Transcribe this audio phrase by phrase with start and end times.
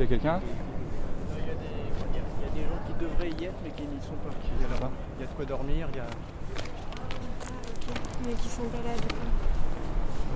[0.00, 0.40] Il y a quelqu'un?
[1.36, 1.60] Il y, a des,
[2.10, 4.00] il y a- il y a des gens qui devraient y être mais qui n'y
[4.00, 4.30] sont pas.
[4.56, 4.90] Il y a là-bas.
[5.18, 5.88] Il y a de quoi dormir.
[5.92, 6.06] Il y a,
[8.26, 9.14] Mais qui sont pas là du coup.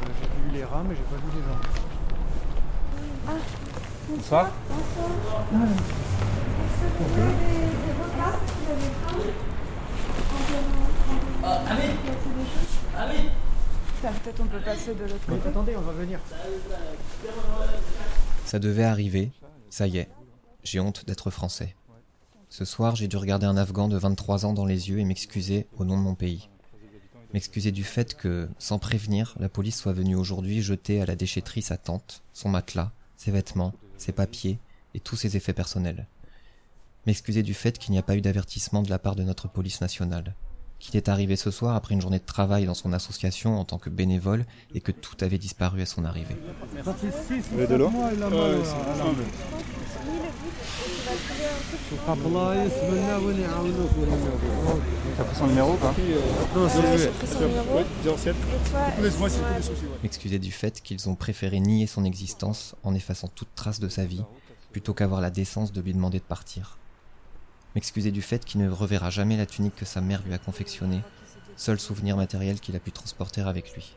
[0.02, 1.60] euh, j'ai vu les rats mais j'ai pas vu les gens.
[4.10, 4.50] Bonsoir.
[14.22, 15.48] Peut-être on peut passer de l'autre côté.
[15.48, 16.18] attendez, on va venir.
[18.44, 19.30] Ça devait arriver,
[19.74, 20.08] ça y est.
[20.62, 21.74] J'ai honte d'être français.
[22.48, 25.66] Ce soir, j'ai dû regarder un Afghan de 23 ans dans les yeux et m'excuser
[25.76, 26.48] au nom de mon pays.
[27.32, 31.60] M'excuser du fait que, sans prévenir, la police soit venue aujourd'hui jeter à la déchetterie
[31.60, 34.60] sa tente, son matelas, ses vêtements, ses papiers
[34.94, 36.06] et tous ses effets personnels.
[37.08, 39.80] M'excuser du fait qu'il n'y a pas eu d'avertissement de la part de notre police
[39.80, 40.36] nationale.
[40.78, 43.78] Qu'il est arrivé ce soir après une journée de travail dans son association en tant
[43.78, 46.36] que bénévole et que tout avait disparu à son arrivée.
[46.72, 47.72] Vous
[60.02, 64.04] m'excuser du fait qu'ils ont préféré nier son existence en effaçant toute trace de sa
[64.04, 64.24] vie,
[64.72, 66.78] plutôt qu'avoir la décence de lui demander de partir.
[67.74, 71.02] M'excuser du fait qu'il ne reverra jamais la tunique que sa mère lui a confectionnée,
[71.56, 73.94] seul souvenir matériel qu'il a pu transporter avec lui.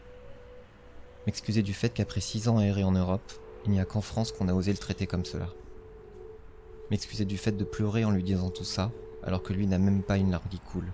[1.26, 3.34] M'excuser du fait qu'après six ans erré en Europe,
[3.66, 5.48] il n'y a qu'en France qu'on a osé le traiter comme cela.
[6.90, 8.92] M'excuser du fait de pleurer en lui disant tout ça,
[9.24, 10.92] alors que lui n'a même pas une larme qui coule,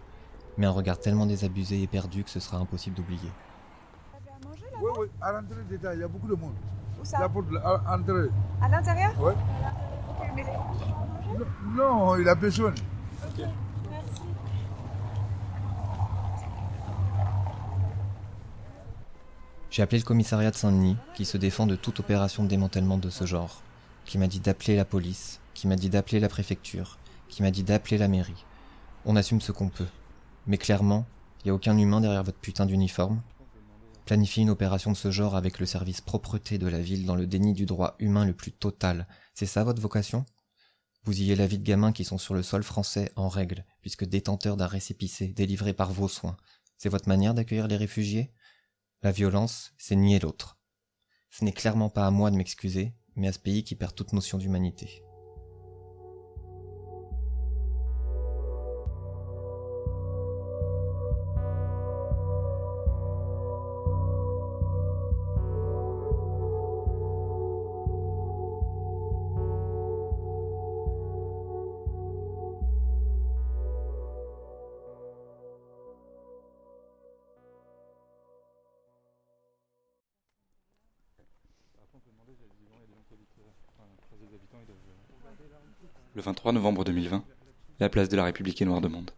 [0.58, 3.30] mais un regard tellement désabusé et perdu que ce sera impossible d'oublier.
[4.81, 6.55] Oui, oui, à l'entrée il y a beaucoup de monde.
[7.00, 8.30] Où ça La porte, à l'entrée.
[8.61, 9.33] À l'intérieur Ouais.
[9.33, 10.45] Ok, mais
[11.75, 12.73] Non, il a besoin.
[19.69, 23.09] J'ai appelé le commissariat de Saint-Denis, qui se défend de toute opération de démantèlement de
[23.09, 23.61] ce genre,
[24.05, 26.97] qui m'a dit d'appeler la police, qui m'a dit d'appeler la préfecture,
[27.29, 28.45] qui m'a dit d'appeler la mairie.
[29.05, 29.87] On assume ce qu'on peut.
[30.47, 31.05] Mais clairement,
[31.39, 33.22] il n'y a aucun humain derrière votre putain d'uniforme.
[34.05, 37.28] Planifier une opération de ce genre avec le service propreté de la ville dans le
[37.28, 40.25] déni du droit humain le plus total, c'est ça votre vocation?
[41.05, 44.05] Vous y la vie de gamins qui sont sur le sol français en règle, puisque
[44.05, 46.38] détenteurs d'un récépissé délivré par vos soins.
[46.78, 48.31] C'est votre manière d'accueillir les réfugiés?
[49.01, 50.57] La violence, c'est nier l'autre.
[51.29, 54.13] Ce n'est clairement pas à moi de m'excuser, mais à ce pays qui perd toute
[54.13, 55.03] notion d'humanité.
[86.16, 87.23] Le 23 novembre 2020,
[87.79, 89.11] la place de la République est noire de monde.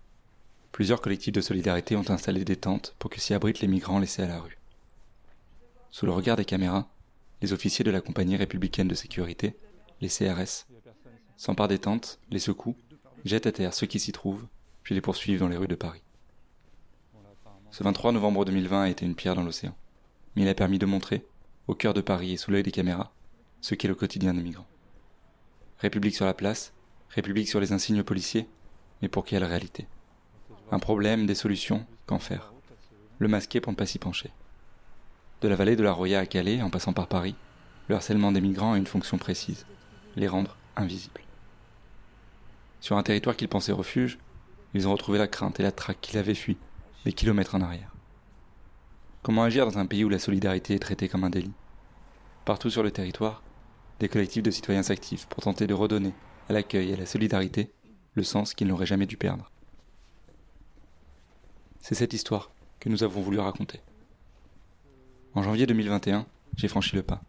[0.71, 4.23] Plusieurs collectifs de solidarité ont installé des tentes pour que s'y abritent les migrants laissés
[4.23, 4.57] à la rue.
[5.91, 6.87] Sous le regard des caméras,
[7.41, 9.57] les officiers de la compagnie républicaine de sécurité,
[10.01, 10.67] les CRS,
[11.37, 12.77] s'emparent des tentes, les secouent,
[13.25, 14.47] jettent à terre ceux qui s'y trouvent,
[14.83, 16.01] puis les poursuivent dans les rues de Paris.
[17.71, 19.75] Ce 23 novembre 2020 a été une pierre dans l'océan,
[20.35, 21.25] mais il a permis de montrer,
[21.67, 23.11] au cœur de Paris et sous l'œil des caméras,
[23.61, 24.67] ce qu'est le quotidien des migrants.
[25.79, 26.73] République sur la place,
[27.09, 28.47] République sur les insignes policiers,
[29.01, 29.87] mais pour quelle réalité?
[30.71, 32.53] Un problème, des solutions, qu'en faire?
[33.19, 34.31] Le masquer pour ne pas s'y pencher.
[35.41, 37.35] De la vallée de la Roya à Calais, en passant par Paris,
[37.87, 39.65] le harcèlement des migrants a une fonction précise,
[40.15, 41.21] les rendre invisibles.
[42.79, 44.19] Sur un territoire qu'ils pensaient refuge,
[44.73, 46.57] ils ont retrouvé la crainte et la traque qu'ils avaient fui,
[47.05, 47.94] des kilomètres en arrière.
[49.25, 51.51] Comment agir dans un pays où la solidarité est traitée comme un délit?
[52.45, 53.41] Partout sur le territoire,
[53.99, 56.13] des collectifs de citoyens s'activent pour tenter de redonner
[56.47, 57.71] à l'accueil et à la solidarité
[58.13, 59.49] le sens qu'ils n'auraient jamais dû perdre.
[61.79, 63.81] C'est cette histoire que nous avons voulu raconter.
[65.33, 67.23] En janvier 2021, j'ai franchi le pas.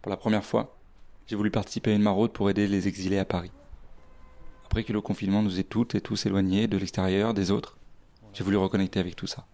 [0.00, 0.78] Pour la première fois,
[1.26, 3.52] j'ai voulu participer à une maraude pour aider les exilés à Paris.
[4.64, 7.76] Après que le confinement nous ait toutes et tous éloignés de l'extérieur, des autres,
[8.32, 9.46] j'ai voulu reconnecter avec tout ça.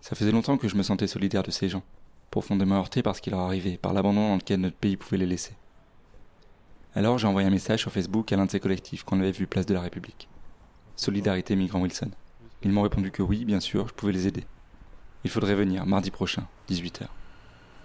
[0.00, 1.82] Ça faisait longtemps que je me sentais solidaire de ces gens,
[2.30, 5.26] profondément heurté par ce qui leur arrivait, par l'abandon dans lequel notre pays pouvait les
[5.26, 5.54] laisser.
[6.94, 9.46] Alors j'ai envoyé un message sur Facebook à l'un de ces collectifs qu'on avait vu
[9.46, 10.28] place de la République.
[10.96, 12.10] Solidarité Migrant Wilson.
[12.62, 14.44] Ils m'ont répondu que oui, bien sûr, je pouvais les aider.
[15.24, 17.06] Il faudrait venir mardi prochain, 18h.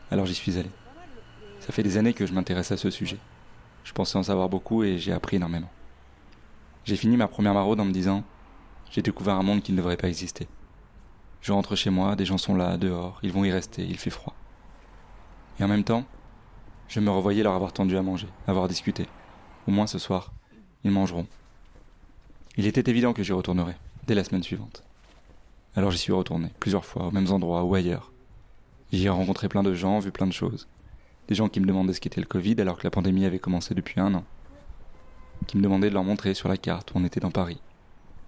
[0.09, 0.69] Alors j'y suis allé.
[1.59, 3.17] Ça fait des années que je m'intéresse à ce sujet.
[3.83, 5.69] Je pensais en savoir beaucoup et j'ai appris énormément.
[6.85, 8.23] J'ai fini ma première maraude en me disant
[8.91, 10.47] j'ai découvert un monde qui ne devrait pas exister.
[11.45, 14.09] Je rentre chez moi, des gens sont là, dehors, ils vont y rester, il fait
[14.09, 14.33] froid.
[15.59, 16.03] Et en même temps,
[16.87, 19.05] Je me revoyais leur avoir tendu à manger, avoir discuté.
[19.67, 20.33] Au moins ce soir,
[20.83, 21.27] ils mangeront.
[22.57, 23.77] Il était évident que j'y retournerais,
[24.07, 24.83] dès la semaine suivante.
[25.75, 28.11] Alors j'y suis retourné, plusieurs fois, aux mêmes endroits ou ailleurs.
[28.91, 30.67] J'y ai rencontré plein de gens, vu plein de choses.
[31.27, 33.75] Des gens qui me demandaient ce qu'était le Covid alors que la pandémie avait commencé
[33.75, 34.23] depuis un an.
[35.45, 37.61] Qui me demandaient de leur montrer sur la carte où on était dans Paris.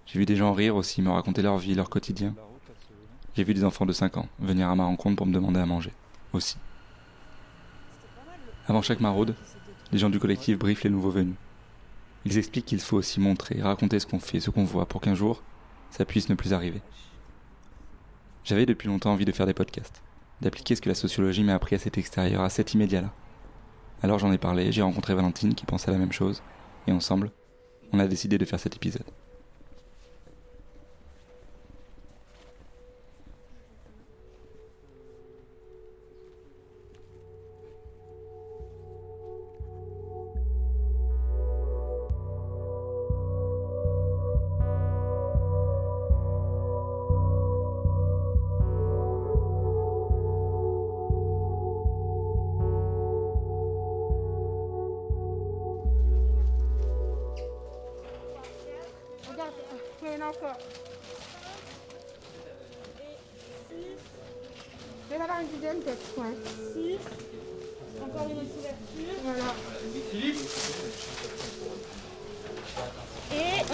[0.06, 2.36] J'ai vu des gens rire aussi, me raconter leur vie, leur quotidien.
[3.38, 5.66] J'ai vu des enfants de 5 ans venir à ma rencontre pour me demander à
[5.68, 5.92] manger,
[6.34, 6.58] aussi.
[8.68, 9.36] Avant chaque maraude,
[9.92, 11.36] les gens du collectif briefent les nouveaux venus.
[12.26, 15.14] Ils expliquent qu'il faut aussi montrer, raconter ce qu'on fait, ce qu'on voit, pour qu'un
[15.14, 15.44] jour,
[15.92, 16.82] ça puisse ne plus arriver.
[18.44, 20.02] J'avais depuis longtemps envie de faire des podcasts,
[20.42, 23.14] d'appliquer ce que la sociologie m'a appris à cet extérieur, à cet immédiat-là.
[24.02, 26.42] Alors j'en ai parlé, j'ai rencontré Valentine qui pensait la même chose,
[26.88, 27.30] et ensemble,
[27.94, 29.06] on a décidé de faire cet épisode.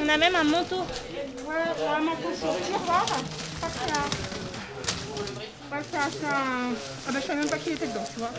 [0.01, 0.79] On a même un manteau.
[1.47, 1.55] Ouais,
[1.97, 2.55] un manteau chaud.
[2.65, 3.67] Tu vas voir Ça,
[6.11, 6.73] c'est un-
[7.07, 8.29] Ah bah je savais même pas qu'il était dedans, tu vois.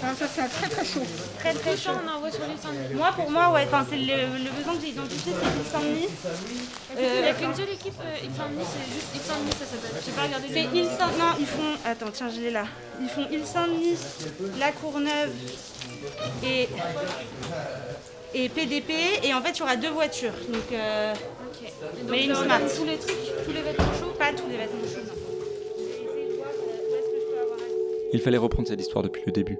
[0.00, 1.02] Alors ça c'est un très très chaud.
[1.40, 1.90] Très très chaud.
[2.04, 2.94] on envoie sur l'île Saint-Denis.
[2.94, 4.06] Moi pour moi ouais, enfin c'est le,
[4.44, 6.08] le besoin que j'ai identifié c'est l'île Saint-Denis.
[6.96, 10.02] Il n'y a qu'une seule équipe euh, île Saint-Denis, c'est juste île Saint-Denis, ça s'appelle.
[10.06, 12.64] J'ai pas regardé C'est les île Saint non ils font attends tiens je l'ai là.
[13.00, 13.98] Ils font île Saint-Denis,
[14.60, 15.32] La Courneuve
[16.44, 16.68] et
[18.34, 18.92] et PDP
[19.24, 21.14] et en fait il y aura deux voitures donc euh,
[21.48, 21.62] Ok.
[21.62, 22.60] Et donc, Mais une euh, smart.
[22.76, 24.12] Tous les trucs, tous les vêtements chauds.
[24.18, 25.14] pas tous les vêtements chauds.
[28.12, 29.58] Il fallait reprendre cette histoire depuis le début,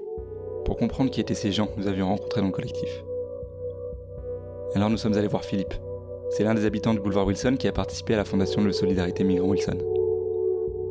[0.65, 2.89] pour comprendre qui étaient ces gens que nous avions rencontrés dans le collectif.
[4.75, 5.73] Alors nous sommes allés voir Philippe.
[6.31, 9.23] C'est l'un des habitants du boulevard Wilson qui a participé à la fondation de Solidarité
[9.23, 9.77] Migrant Wilson.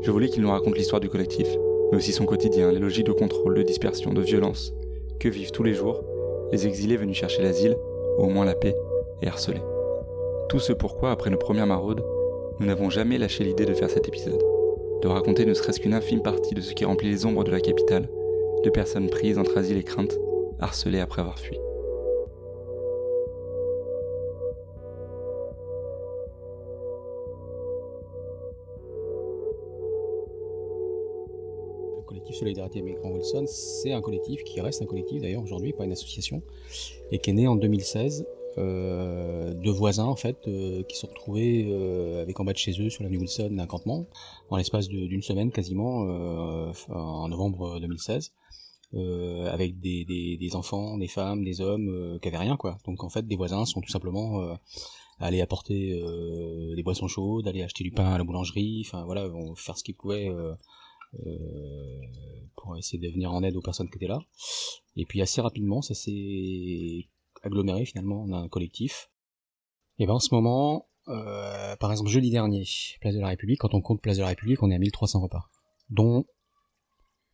[0.03, 1.47] Je voulais qu'il nous raconte l'histoire du collectif,
[1.91, 4.73] mais aussi son quotidien, les logiques de contrôle, de dispersion, de violence,
[5.21, 6.03] que vivent tous les jours
[6.53, 7.77] les exilés venus chercher l'asile,
[8.19, 8.75] au moins la paix,
[9.23, 9.63] et harcelés.
[10.49, 12.05] Tout ce pourquoi, après nos premières maraudes,
[12.59, 14.43] nous n'avons jamais lâché l'idée de faire cet épisode
[15.03, 17.61] de raconter ne serait-ce qu'une infime partie de ce qui remplit les ombres de la
[17.61, 18.09] capitale,
[18.65, 20.19] de personnes prises entre asile et crainte,
[20.61, 21.59] harcelées après avoir fui.
[32.29, 35.93] Collectif Solidarité Migrants Wilson, c'est un collectif qui reste un collectif d'ailleurs aujourd'hui, pas une
[35.93, 36.43] association,
[37.11, 38.27] et qui est né en 2016
[38.59, 42.59] euh, de voisins en fait euh, qui se sont retrouvés euh, avec en bas de
[42.59, 44.07] chez eux sur l'avenue Wilson un campement
[44.51, 46.01] en l'espace d'une semaine quasiment
[46.89, 48.33] en novembre 2016
[48.95, 52.79] euh, avec des, enfants, des femmes, des hommes qui avaient rien quoi.
[52.85, 54.43] Donc en fait des voisins sont tout simplement
[55.21, 56.03] allés apporter
[56.75, 59.95] des boissons chaudes, aller acheter du pain à la boulangerie, enfin voilà, faire ce qu'ils
[59.95, 60.31] pouvaient
[62.57, 64.21] pour essayer de venir en aide aux personnes qui étaient là.
[64.97, 67.09] Et puis assez rapidement, ça s'est
[67.43, 69.11] aggloméré finalement en un collectif.
[69.99, 72.65] Et ben en ce moment, euh, par exemple jeudi dernier,
[73.01, 75.21] Place de la République, quand on compte Place de la République, on est à 1300
[75.21, 75.49] repas,
[75.91, 76.25] dont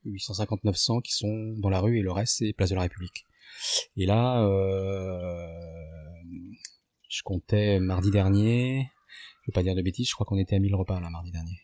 [0.07, 3.27] 850-900 qui sont dans la rue et le reste c'est Place de la République.
[3.97, 5.49] Et là, euh,
[7.09, 8.91] je comptais mardi dernier,
[9.43, 11.31] je vais pas dire de bêtises, je crois qu'on était à 1000 repas là mardi
[11.31, 11.64] dernier.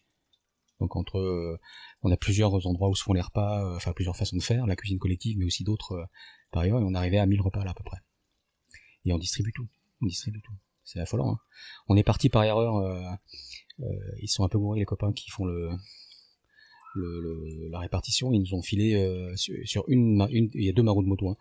[0.81, 1.59] Donc entre, euh,
[2.03, 4.67] on a plusieurs endroits où se font les repas, euh, enfin plusieurs façons de faire,
[4.67, 6.05] la cuisine collective, mais aussi d'autres euh,
[6.51, 7.99] par ailleurs, et on arrivait à 1000 repas là à peu près.
[9.05, 9.69] Et on distribue tout,
[10.03, 10.55] on distribue tout.
[10.85, 11.35] C'est affolant.
[11.35, 11.39] Hein.
[11.89, 13.03] On est parti par erreur, euh,
[14.21, 15.71] ils sont un peu bourrés les copains qui font le,
[16.95, 21.07] le, la répartition, ils nous ont filé sur, une, une, il y a deux maraudes
[21.07, 21.37] moto hein,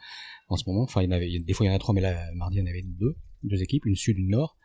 [0.48, 0.84] en ce moment.
[0.84, 2.60] Enfin, il y avait, des fois il y en a trois, mais là mardi il
[2.60, 4.58] y en avait deux, deux équipes, une sud, une nord.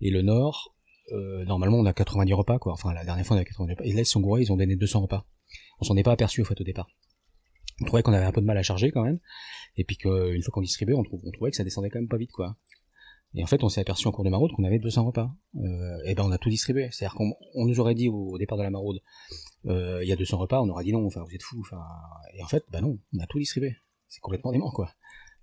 [0.00, 0.76] Et le nord,
[1.12, 2.72] euh, normalement on a 90 repas quoi.
[2.72, 3.84] Enfin la dernière fois on a 90 repas.
[3.84, 5.26] Et là ils sont gourés, ils ont donné 200 repas.
[5.80, 6.88] On s'en est pas aperçu au fait au départ.
[7.80, 9.20] On trouvait qu'on avait un peu de mal à charger quand même.
[9.76, 12.08] Et puis qu'une fois qu'on distribuait, on, trou- on trouvait que ça descendait quand même
[12.08, 12.56] pas vite quoi.
[13.34, 15.30] Et en fait, on s'est aperçu en cours de maraude qu'on avait 200 repas.
[15.56, 16.88] Euh, et ben, on a tout distribué.
[16.90, 19.00] C'est-à-dire qu'on on nous aurait dit au, départ de la maraude,
[19.66, 21.06] euh, il y a 200 repas, on aurait dit non.
[21.06, 21.62] Enfin, vous êtes fous.
[22.34, 23.76] Et en fait, bah non, on a tout distribué.
[24.08, 24.90] C'est complètement dément, quoi.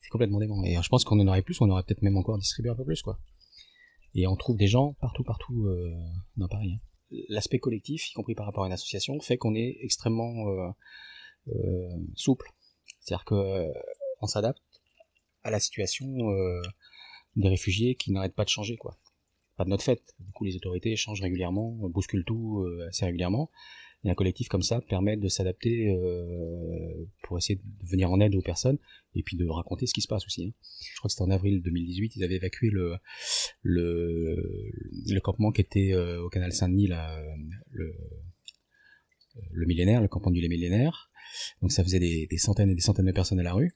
[0.01, 0.63] C'est complètement dément.
[0.63, 2.85] Et je pense qu'on en aurait plus, on aurait peut-être même encore distribué un peu
[2.85, 3.19] plus, quoi.
[4.15, 5.93] Et on trouve des gens partout, partout euh,
[6.37, 6.73] dans Paris.
[6.75, 6.79] hein.
[7.29, 10.69] L'aspect collectif, y compris par rapport à une association, fait qu'on est extrêmement euh,
[11.49, 12.49] euh, souple.
[12.99, 13.73] C'est-à-dire que euh,
[14.27, 14.61] s'adapte
[15.43, 16.61] à la situation euh,
[17.35, 18.97] des réfugiés qui n'arrêtent pas de changer, quoi.
[19.55, 20.01] Pas de notre fait.
[20.19, 23.51] Du coup, les autorités changent régulièrement, bousculent tout euh, assez régulièrement.
[24.05, 28.35] Et un collectif comme ça permet de s'adapter euh, pour essayer de venir en aide
[28.35, 28.77] aux personnes
[29.15, 30.45] et puis de raconter ce qui se passe aussi.
[30.45, 30.51] hein.
[30.93, 32.69] Je crois que c'était en avril 2018, ils avaient évacué
[33.63, 33.99] le
[35.21, 37.35] campement qui était euh, au canal Saint-Denis, euh,
[37.71, 41.09] le, millénaire, le campement du millénaire.
[41.63, 43.73] Donc ça faisait des, centaines et des centaines de personnes à la rue.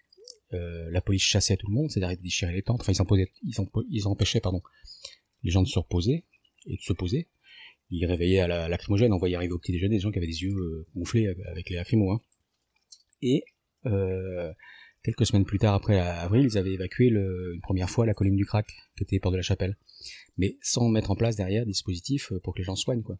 [0.52, 4.42] La police chassait tout le monde, c'est-à-dire ils déchiraient les tentes, enfin ils, empêchaient
[5.44, 6.26] les gens de se reposer
[6.68, 7.30] et de se poser.
[7.92, 10.28] Ils réveillaient à la lacrymogène, on voyait arriver au petit déjeuner des gens qui avaient
[10.28, 12.12] des yeux euh, gonflés avec les lacrymos.
[12.12, 12.22] Hein.
[13.22, 13.44] Et
[13.86, 14.52] euh,
[15.04, 18.46] quelques semaines plus tard, après avril, ils avaient évacué une première fois la colline du
[18.46, 19.76] Crac, qui était porte de la Chapelle,
[20.38, 23.18] mais sans mettre en place derrière des dispositifs pour que les gens soignent quoi.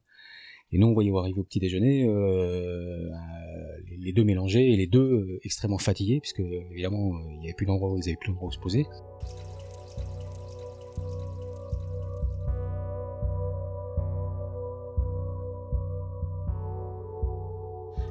[0.72, 3.12] Et nous, on voyait arriver au petit déjeuner euh, euh,
[3.98, 7.56] les- deux mélangés et les deux euh, extrêmement fatigués, puisque évidemment euh, il n'y avait
[7.56, 8.86] plus d'endroit où ils avaient plus d'endroit où se poser.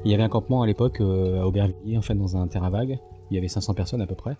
[0.08, 2.98] Il y avait un campement à l'époque euh, à Aubervilliers, en dans un terrain vague.
[3.30, 4.38] Il y avait 500 personnes à peu près,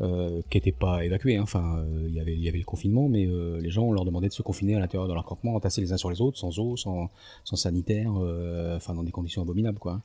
[0.00, 1.38] euh, qui n'étaient pas évacuées.
[1.38, 1.44] hein.
[1.44, 4.42] Enfin, euh, il y avait, le confinement, mais les gens, on leur demandait de se
[4.42, 7.08] confiner à l'intérieur de leur campement, entassés les uns sur les autres, sans eau, sans,
[7.42, 8.12] sans sanitaire,
[8.76, 10.02] enfin, dans des conditions abominables, quoi.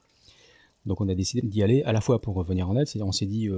[0.86, 3.12] Donc, on a décidé d'y aller à la fois pour venir en aide, c'est-à-dire, on
[3.12, 3.50] s'est dit,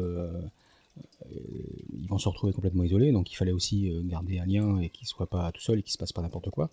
[1.94, 5.06] ils vont se retrouver complètement isolés, donc il fallait aussi garder un lien et qu'ils
[5.06, 6.72] soient pas tout seuls et qu'il se passe pas n'importe quoi.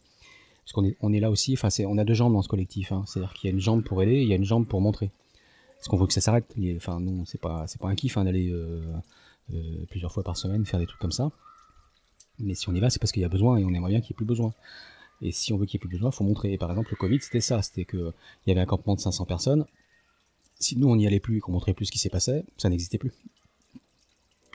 [0.66, 2.90] Parce qu'on est, on est là aussi, enfin, on a deux jambes dans ce collectif,
[2.90, 3.04] hein.
[3.06, 5.12] c'est-à-dire qu'il y a une jambe pour aider, il y a une jambe pour montrer.
[5.76, 6.52] Parce qu'on veut que ça s'arrête.
[6.76, 8.82] Enfin, non, c'est pas, c'est pas un kiff hein, d'aller euh,
[9.54, 11.30] euh, plusieurs fois par semaine faire des trucs comme ça.
[12.40, 14.00] Mais si on y va, c'est parce qu'il y a besoin et on aimerait bien
[14.00, 14.52] qu'il n'y ait plus besoin.
[15.22, 16.58] Et si on veut qu'il n'y ait plus besoin, il faut montrer.
[16.58, 17.62] Par exemple, le Covid, c'était ça.
[17.62, 18.12] C'était que
[18.44, 19.66] il y avait un campement de 500 personnes.
[20.58, 22.68] Si nous, on n'y allait plus et qu'on montrait plus ce qui s'est passé, ça
[22.68, 23.12] n'existait plus.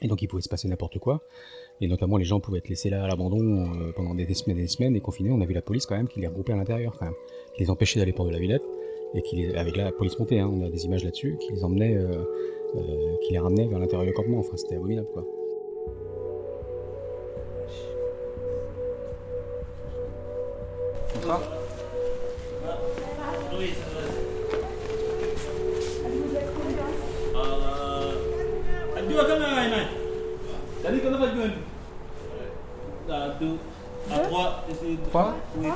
[0.01, 1.23] Et donc, il pouvait se passer n'importe quoi.
[1.79, 4.61] Et notamment, les gens pouvaient être laissés là à l'abandon euh, pendant des, semaines et
[4.61, 5.31] des semaines et confinés.
[5.31, 7.15] On a vu la police quand même qui les regroupait à l'intérieur, quand même.
[7.55, 8.63] Qui les empêchait d'aller pour de la Villette.
[9.13, 11.63] Et qui les, avec la police montée, hein, on a des images là-dessus, qui les
[11.63, 12.23] emmenait, euh,
[12.75, 14.39] euh, qui les ramenait vers l'intérieur du campement.
[14.39, 15.25] Enfin, c'était abominable, quoi.
[34.71, 35.67] De Trois Oui.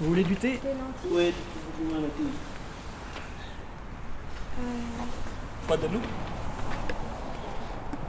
[0.00, 0.58] Vous voulez du thé?
[1.10, 1.34] Oui, thé.
[5.68, 6.00] Pas de l'eau?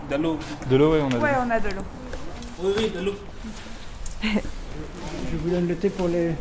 [0.09, 0.39] De l'eau.
[0.69, 1.81] De l'eau, ouais, on a Ouais, on a de l'eau.
[2.59, 3.13] Oui, oui, de l'eau.
[4.23, 6.31] Je vous donne le thé pour les,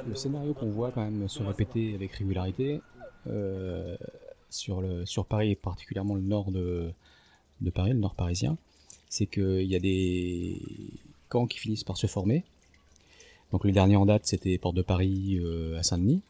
[0.07, 2.81] Le scénario qu'on voit quand même se répéter avec régularité
[3.27, 3.95] euh,
[4.49, 6.91] sur, le, sur Paris et particulièrement le nord de,
[7.61, 8.57] de Paris, le nord parisien,
[9.09, 10.59] c'est qu'il y a des
[11.29, 12.43] camps qui finissent par se former.
[13.51, 16.21] Donc le dernier en date c'était Porte de Paris euh, à Saint-Denis.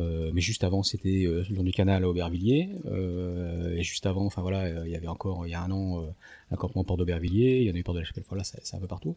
[0.00, 4.04] Euh, mais juste avant c'était euh, le long du canal à Aubervilliers euh, et juste
[4.04, 6.04] avant enfin voilà il y avait encore il y a un an
[6.50, 8.74] un campement Port d'Aubervilliers il y en a eu Port de la Chapelle voilà c'est
[8.74, 9.16] un peu partout.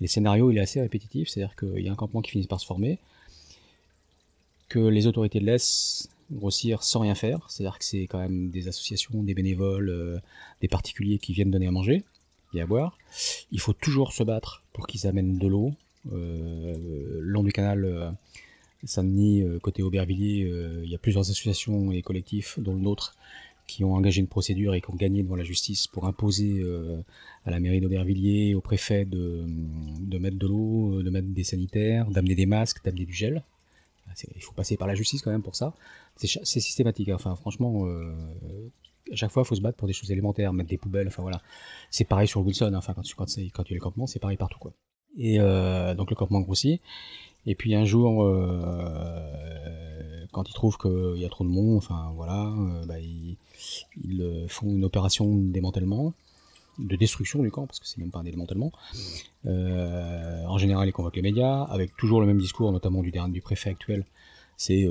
[0.00, 2.30] Les scénarios il est assez répétitif c'est à dire qu'il y a un campement qui
[2.30, 2.98] finit par se former
[4.68, 8.50] que les autorités laissent grossir sans rien faire c'est à dire que c'est quand même
[8.50, 10.18] des associations des bénévoles euh,
[10.60, 12.04] des particuliers qui viennent donner à manger
[12.54, 12.96] et à boire.
[13.52, 15.74] Il faut toujours se battre pour qu'ils amènent de l'eau
[16.12, 16.74] euh,
[17.20, 18.10] le long du canal euh,
[18.84, 20.50] Saint-Denis, euh, côté Aubervilliers,
[20.84, 23.14] il y a plusieurs associations et collectifs, dont le nôtre,
[23.68, 27.00] qui ont engagé une procédure et qui ont gagné devant la justice pour imposer euh,
[27.44, 29.44] à la mairie d'Aubervilliers, au préfet de,
[30.18, 33.44] mettre de l'eau, euh, de mettre des sanitaires, d'amener des masques, d'amener du gel.
[34.14, 35.74] C'est- Il faut passer par la justice quand même pour ça.
[36.16, 37.10] C'est systématique.
[37.10, 37.14] hein.
[37.14, 38.10] Enfin, franchement, euh,
[39.12, 41.06] à chaque fois, il faut se battre pour des choses élémentaires, mettre des poubelles.
[41.06, 41.40] Enfin voilà.
[41.90, 42.72] C'est pareil sur Wilson.
[42.74, 42.78] hein.
[42.78, 44.72] Enfin, quand tu quand, quand tu es le campement, c'est pareil partout quoi.
[45.16, 46.80] Et donc le campement grossit.
[47.48, 49.22] Et puis un jour, euh,
[50.32, 53.38] quand ils trouvent qu'il y a trop de monde, enfin voilà, euh, bah, ils,
[54.20, 56.12] euh, font une opération de démantèlement,
[56.78, 58.70] de destruction du camp, parce que c'est même pas un démantèlement.
[59.46, 63.40] En général, ils convoquent les médias, avec toujours le même discours, notamment du, dernier- du
[63.40, 64.04] préfet actuel.
[64.58, 64.86] C'est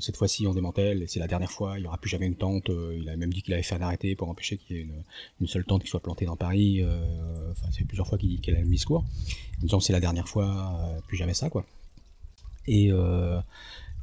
[0.00, 2.70] cette fois-ci on démantèle, c'est la dernière fois, il n'y aura plus jamais une tente.
[2.70, 4.86] il a même dit qu'il avait fait un arrêté pour empêcher qu'il y ait
[5.40, 6.82] une, seule tente qui soit plantée dans Paris.
[7.50, 9.04] Enfin, c'est plusieurs fois qu'il a le même discours,
[9.58, 11.66] en disant c'est la dernière fois, plus jamais ça, quoi.
[12.66, 13.38] Et euh,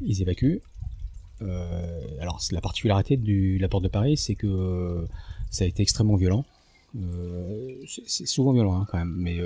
[0.01, 0.61] ils évacuent.
[1.41, 5.05] Euh, alors la particularité de la porte de Paris, c'est que euh,
[5.49, 6.45] ça a été extrêmement violent.
[7.87, 9.37] C'est- souvent violent hein, quand même, mais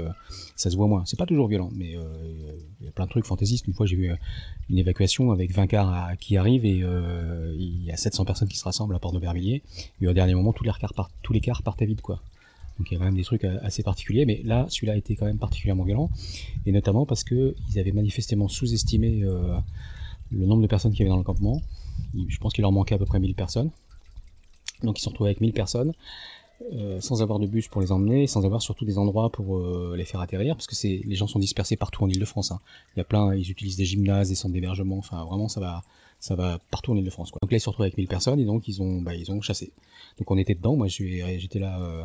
[0.56, 1.04] ça se voit moins.
[1.06, 1.98] C'est pas toujours violent, mais
[2.80, 3.68] il y a plein de trucs fantaisistes.
[3.68, 4.10] Une fois, j'ai vu
[4.70, 6.78] une évacuation avec 20 cars à- qui arrivent et
[7.58, 9.62] il y a 700 personnes qui se rassemblent à Porte de Vervilliers.
[10.02, 12.22] Et au dernier moment, tous les cars, partent, tous les cars partaient vides, quoi.
[12.78, 14.96] Donc il y a quand même des trucs a- assez particuliers, mais là, celui-là a
[14.96, 16.10] été quand même particulièrement violent,
[16.66, 19.58] et notamment parce que ils avaient manifestement sous-estimé euh,
[20.32, 21.62] le nombre de personnes qui avaient dans le campement.
[22.28, 23.70] Je pense qu'il leur manquait à peu près 1000 personnes.
[24.82, 25.94] Donc ils se sont retrouvés avec 1000 personnes,
[26.74, 29.94] euh, sans avoir de bus pour les emmener, sans avoir surtout des endroits pour euh,
[29.96, 32.52] les faire atterrir, parce que les gens sont dispersés partout en Ile-de-France.
[32.52, 32.60] hein.
[32.96, 35.84] Il y a plein, ils utilisent des gymnases, des centres d'hébergement, enfin vraiment ça va,
[36.24, 37.32] ça va partout en Ile-de-France.
[37.42, 39.42] Donc là ils se retrouvés avec 1000 personnes et donc ils ont, bah, ils ont
[39.42, 39.74] chassé.
[40.18, 42.02] Donc on était dedans, moi j'étais là euh,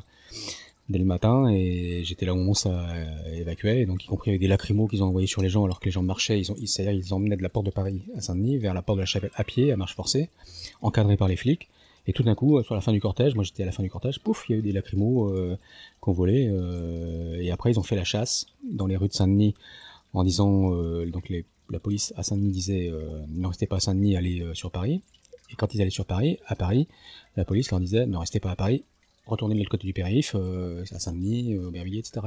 [0.88, 4.08] dès le matin et j'étais là au moment où ça euh, évacuait, et donc y
[4.08, 6.40] compris avec des lacrymos qu'ils ont envoyés sur les gens alors que les gens marchaient,
[6.40, 8.96] ils ont, c'est-à-dire ils emmenaient de la porte de Paris à Saint-Denis vers la porte
[8.96, 10.30] de la Chapelle à pied, à marche forcée,
[10.82, 11.68] encadrés par les flics.
[12.08, 13.84] Et tout d'un coup, euh, sur la fin du cortège, moi j'étais à la fin
[13.84, 15.56] du cortège, pouf, il y a eu des lacrymos euh,
[16.00, 16.50] qu'on volait,
[17.38, 19.54] et après ils ont fait la chasse dans les rues de Saint-Denis
[20.12, 20.70] en disant,
[21.06, 24.54] donc les, la police à Saint-Denis disait, euh, ne restez pas à Saint-Denis, allez euh,
[24.54, 25.02] sur Paris.
[25.50, 26.88] Et quand ils allaient sur Paris, à Paris,
[27.36, 28.84] la police leur disait, ne restez pas à Paris,
[29.26, 32.20] retournez de l'autre côté du périph, euh, à Saint-Denis, Aubervilliers, etc.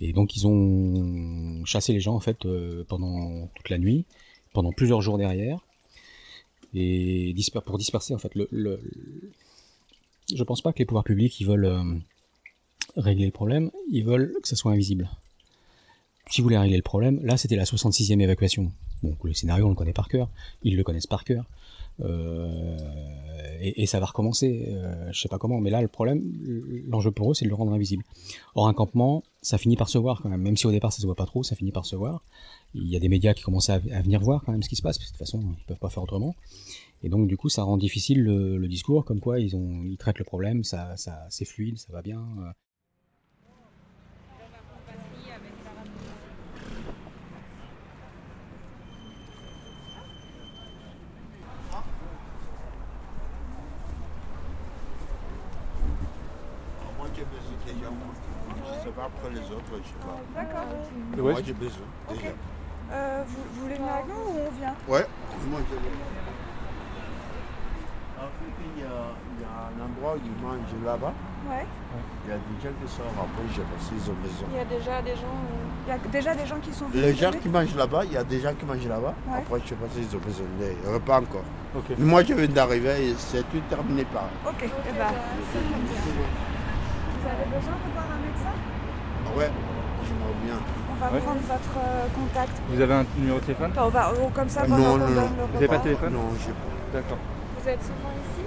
[0.00, 2.46] Et donc ils ont chassé les gens en fait
[2.88, 4.04] pendant toute la nuit,
[4.52, 5.64] pendant plusieurs jours derrière,
[6.74, 8.78] et pour disperser en fait le, le,
[10.32, 12.02] Je pense pas que les pouvoirs publics ils veulent
[12.96, 15.08] régler le problème, ils veulent que ça soit invisible.
[16.30, 18.70] Si vous voulez régler le problème, là c'était la 66e évacuation.
[19.02, 20.28] Bon, le scénario on le connaît par cœur,
[20.62, 21.46] ils le connaissent par cœur.
[22.00, 22.76] Euh,
[23.60, 26.22] et, ça va recommencer, euh, je sais pas comment, mais là le problème,
[26.86, 28.04] l'enjeu pour eux c'est de le rendre invisible.
[28.54, 31.00] Or un campement, ça finit par se voir quand même, même si au départ ça
[31.00, 32.22] se voit pas trop, ça finit par se voir.
[32.74, 34.82] Il y a des médias qui commencent à, venir voir quand même ce qui se
[34.82, 36.36] passe, parce que de toute façon ils peuvent pas faire autrement.
[37.02, 40.62] Et donc du coup ça rend difficile le, discours, comme quoi ils traitent le problème,
[40.62, 40.94] ça,
[41.30, 42.20] c'est fluide, ça va bien.
[42.20, 42.52] euh.
[56.98, 58.12] Moi j'ai besoin déjà, moi.
[58.56, 60.18] Je sais pas après les autres, je sais pas.
[60.34, 60.66] D'accord.
[61.16, 62.30] Moi j'ai besoin déjà.
[62.90, 64.74] Euh, vous, vous voulez venir avec nous ou on vient?
[64.88, 65.06] Ouais,
[65.50, 65.60] moi
[68.18, 68.88] En fait, il y, a,
[69.36, 71.12] il y a un endroit où ils mangent là-bas.
[71.48, 71.66] Ouais.
[72.24, 74.48] Il y a des gens qui sortent après, je sais pas s'ils ont besoin.
[74.50, 75.36] Il y a déjà des gens.
[75.36, 77.04] euh, Il y a déjà des gens qui sont venus.
[77.04, 79.14] Les gens qui mangent là-bas, il y a des gens qui mangent là-bas.
[79.28, 79.38] Ouais.
[79.38, 81.44] Après, je sais pas s'ils ont besoin des repas encore.
[81.76, 81.84] Ok.
[81.96, 84.24] Mais moi, je viens d'arriver et c'est tout terminé par.
[84.46, 84.64] Ok.
[84.64, 85.12] Eh ben,
[87.20, 87.88] Vous avez besoin de
[89.28, 89.50] médecin Ouais,
[90.06, 90.60] j'aimerais bien.
[90.90, 91.20] On va Ouais.
[91.20, 92.62] prendre votre euh, contact.
[92.68, 95.28] Vous avez un numéro de téléphone Enfin, on va, oh, comme ça, Non, non, non.
[95.50, 96.98] Vous avez pas de téléphone Non, j'ai pas.
[96.98, 97.18] D'accord.
[97.60, 98.44] Vous êtes souvent ici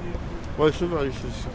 [0.59, 0.71] Ouais,
[1.11, 1.49] suis sûr.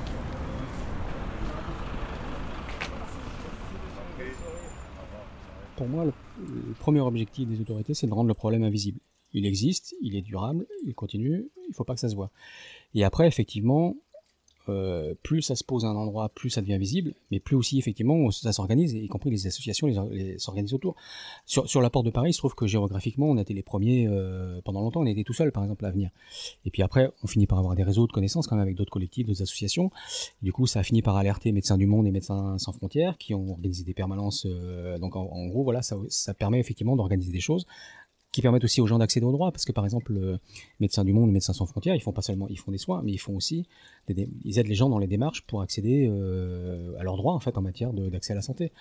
[5.76, 8.98] Pour moi, le, le premier objectif des autorités, c'est de rendre le problème invisible.
[9.34, 12.30] Il existe, il est durable, il continue, il faut pas que ça se voit.
[12.94, 13.94] Et après, effectivement,
[14.68, 17.78] euh, plus ça se pose à un endroit, plus ça devient visible, mais plus aussi,
[17.78, 19.88] effectivement, ça s'organise, y compris les associations
[20.38, 20.96] s'organisent autour.
[21.44, 24.06] Sur, la porte de Paris, il se trouve que géographiquement, on a été les premiers,
[24.08, 26.10] euh, pendant longtemps, on était tout seul, par exemple, à venir.
[26.64, 28.92] Et puis après, on finit par avoir des réseaux de connaissances, quand même, avec d'autres
[28.92, 29.90] collectifs, d'autres associations.
[30.42, 33.34] Du coup, ça a fini par alerter Médecins du Monde et Médecins Sans Frontières, qui
[33.34, 34.46] ont organisé des permanences.
[34.46, 37.66] euh, donc, en, gros, voilà, ça permet effectivement d'organiser des choses
[38.36, 40.38] qui permettent aussi aux gens d'accéder aux droits, parce que par exemple, le
[40.78, 43.10] Médecins du Monde, Médecins sans frontières, ils font pas seulement, ils font des soins, mais
[43.12, 43.66] ils font aussi,
[44.10, 47.56] ils aident les gens dans les démarches pour accéder euh, à leurs droits en fait
[47.56, 48.72] en matière d'accès à la santé.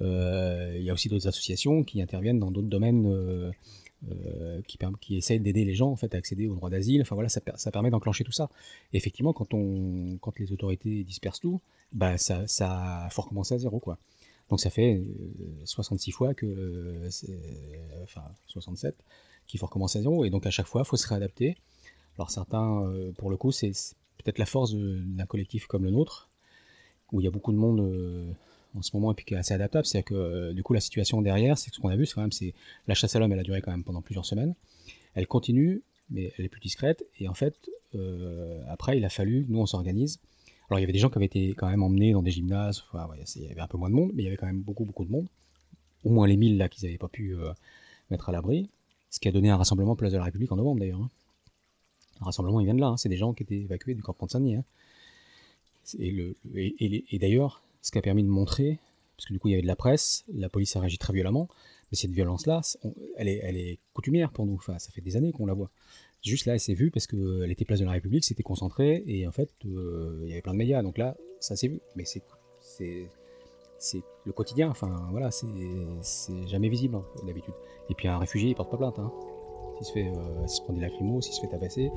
[0.00, 3.06] Euh, il y a aussi d'autres associations qui interviennent dans d'autres domaines.
[3.06, 7.00] euh, qui, qui d'aider les gens en fait à accéder aux droits d'asile.
[7.00, 8.50] Enfin voilà, ça, ça permet d'enclencher tout ça.
[8.92, 11.60] Effectivement, quand on, quand les autorités dispersent tout,
[11.92, 13.96] bah ça, ça faut recommencer à zéro quoi.
[14.50, 15.04] Donc ça fait euh,
[15.64, 17.38] 66 fois que, euh, c'est-
[18.02, 18.94] enfin 67,
[19.46, 20.24] qu'il faut recommencer à zéro.
[20.24, 21.56] Et donc à chaque fois, il faut se réadapter.
[22.16, 23.72] Alors certains, euh, pour le coup, c'est
[24.18, 26.28] peut-être la force d'un collectif comme le nôtre,
[27.12, 28.30] où il y a beaucoup de monde euh,
[28.76, 29.86] en ce moment et puis qui est assez adaptable.
[29.86, 32.20] C'est-à-dire que euh, du coup, la situation derrière, c'est ce qu'on a vu, c'est quand
[32.22, 32.54] même, c'est
[32.86, 34.54] la chasse à l'homme, elle a duré quand même pendant plusieurs semaines.
[35.14, 37.06] Elle continue mais elle est plus discrète.
[37.18, 40.20] Et en fait, euh, après, il a fallu, nous, on s'organise.
[40.68, 42.84] Alors, il y avait des gens qui avaient été quand même emmenés dans des gymnases.
[42.88, 44.46] Enfin, ouais, il y avait un peu moins de monde, mais il y avait quand
[44.46, 45.26] même beaucoup, beaucoup de monde.
[46.04, 47.52] Au moins les 1000 là qu'ils n'avaient pas pu euh,
[48.10, 48.68] mettre à l'abri.
[49.10, 51.00] Ce qui a donné un rassemblement place de la République en novembre d'ailleurs.
[51.00, 51.10] hein.
[52.20, 52.88] Un rassemblement, il vient de là.
[52.88, 52.96] hein.
[52.96, 54.56] C'est des gens qui étaient évacués du campement de Saint-Denis.
[54.56, 54.64] hein.
[55.98, 58.78] Et, d'ailleurs, ce qui a permis de montrer,
[59.16, 61.12] parce que du coup il y avait de la presse, la police a réagi très
[61.12, 61.48] violemment,
[61.90, 62.62] mais cette violence-là,
[63.16, 64.54] elle est, elle est coutumière pour nous.
[64.54, 65.70] Enfin, ça fait des années qu'on la voit.
[66.24, 69.26] Juste là, elle s'est vue parce qu'elle était place de la République, c'était concentré, et
[69.26, 70.82] en fait, euh, il y avait plein de médias.
[70.82, 71.82] Donc là, ça s'est vu.
[71.96, 72.22] Mais c'est,
[73.78, 74.70] c'est, le quotidien.
[74.70, 75.46] Enfin, voilà, c'est,
[76.46, 77.52] jamais visible hein, d'habitude.
[77.90, 78.98] Et puis un réfugié, il porte pas plainte.
[78.98, 79.12] Hein.
[79.76, 81.90] S'il se fait, euh, prend des lacrymos, s'il se fait tabasser,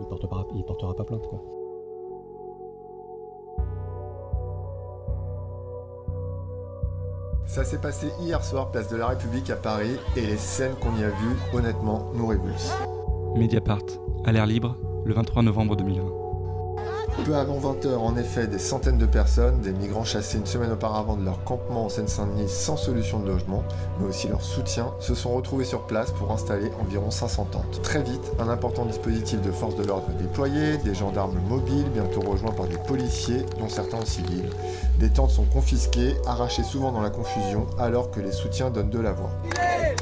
[0.00, 1.40] il portera, il portera pas plainte, quoi.
[7.46, 10.96] Ça s'est passé hier soir, place de la République à Paris, et les scènes qu'on
[10.98, 12.95] y a vues, honnêtement, nous révulsent.
[13.36, 13.82] Mediapart,
[14.24, 16.02] à l'air libre, le 23 novembre 2020.
[17.24, 21.16] Peu avant 20h, en effet, des centaines de personnes, des migrants chassés une semaine auparavant
[21.16, 23.62] de leur campement en Seine-Saint-Denis sans solution de logement,
[23.98, 27.82] mais aussi leur soutien, se sont retrouvés sur place pour installer environ 500 tentes.
[27.82, 32.20] Très vite, un important dispositif de force de l'ordre est déployé, des gendarmes mobiles, bientôt
[32.20, 34.44] rejoints par des policiers, dont certains en civil.
[34.98, 39.00] Des tentes sont confisquées, arrachées souvent dans la confusion, alors que les soutiens donnent de
[39.00, 39.30] la voix.
[39.56, 39.96] Et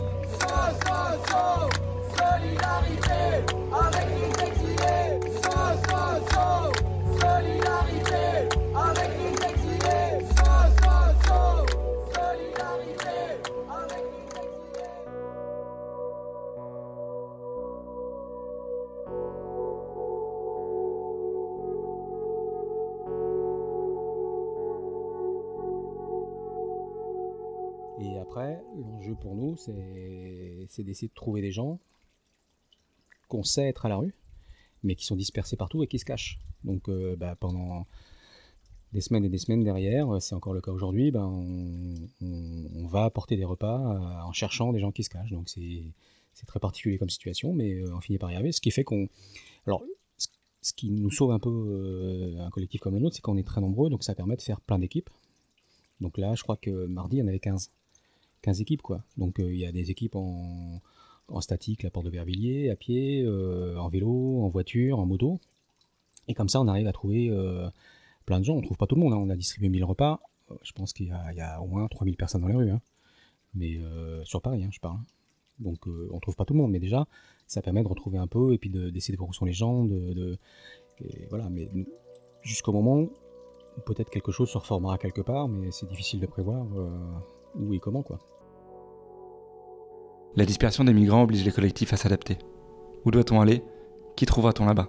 [28.77, 31.79] l'enjeu pour nous, c'est d'essayer de trouver des gens
[33.29, 34.15] qu'on sait être à la rue,
[34.83, 36.39] mais qui sont dispersés partout et qui se cachent.
[36.65, 37.87] Donc euh, bah, pendant
[38.93, 41.27] des semaines et des semaines derrière, euh, c'est encore le cas aujourd'hui, ben,
[42.21, 45.31] on, va apporter des repas euh, en cherchant des gens qui se cachent.
[45.31, 48.53] Donc c'est très particulier comme situation, mais on finit par y arriver.
[48.53, 49.09] Ce qui fait qu'on...
[49.67, 49.83] Alors,
[50.17, 53.61] ce- qui nous sauve un peu un collectif comme le nôtre, c'est qu'on est très
[53.61, 55.11] nombreux, donc ça permet de faire plein d'équipes.
[56.01, 57.71] Donc là, je crois que mardi, il y en avait 15.
[58.45, 59.03] 15 équipes, quoi.
[59.17, 60.81] Donc euh, il y a des équipes en,
[61.41, 65.39] statique, la porte de Vervilliers, à pied, euh, en vélo, en voiture, en moto.
[66.29, 67.69] Et comme ça, on arrive à trouver euh,
[68.27, 68.55] plein de gens.
[68.57, 69.13] On trouve pas tout le monde.
[69.15, 69.19] hein.
[69.19, 70.21] On a distribué 1000 repas.
[70.63, 72.71] Je pense qu'il y, a- au moins 3000 personnes dans les rues.
[72.71, 72.81] hein.
[73.55, 73.79] Mais
[74.25, 74.99] sur Paris, hein, je parle.
[75.59, 76.71] Donc on trouve pas tout le monde.
[76.73, 77.07] Mais déjà,
[77.47, 79.53] ça permet de retrouver un peu et puis de- d'essayer de voir où sont les
[79.55, 79.85] gens.
[79.85, 80.39] De,
[81.31, 81.49] voilà.
[81.51, 81.69] Mais
[82.43, 83.13] jusqu'au moment où
[83.87, 86.67] peut-être quelque chose se reformera quelque part, mais c'est difficile de prévoir
[87.55, 88.19] où et comment, quoi.
[90.37, 92.39] La dispersion des migrants oblige les collectifs à s'adapter.
[93.05, 93.63] Où doit-on aller?
[94.17, 94.89] Qui trouvera-t-on là-bas?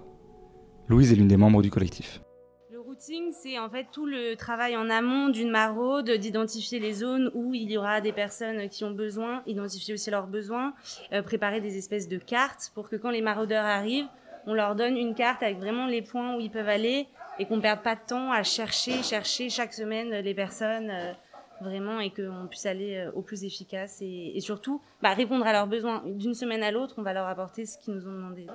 [0.88, 2.20] Louise est l'une des membres du collectif.
[2.68, 7.30] Le routing, c'est en fait tout le travail en amont d'une maraude, d'identifier les zones
[7.32, 10.74] où il y aura des personnes qui ont besoin, identifier aussi leurs besoins,
[11.12, 14.08] euh, préparer des espèces de cartes pour que quand les maraudeurs arrivent,
[14.46, 17.06] on leur donne une carte avec vraiment les points où ils peuvent aller
[17.38, 21.12] et qu'on perde pas de temps à chercher, chercher chaque semaine les personnes euh,
[21.60, 25.52] vraiment et qu'on puisse aller euh, au plus efficace et, et surtout bah, répondre à
[25.52, 26.02] leurs besoins.
[26.06, 28.46] D'une semaine à l'autre, on va leur apporter ce qu'ils nous ont demandé.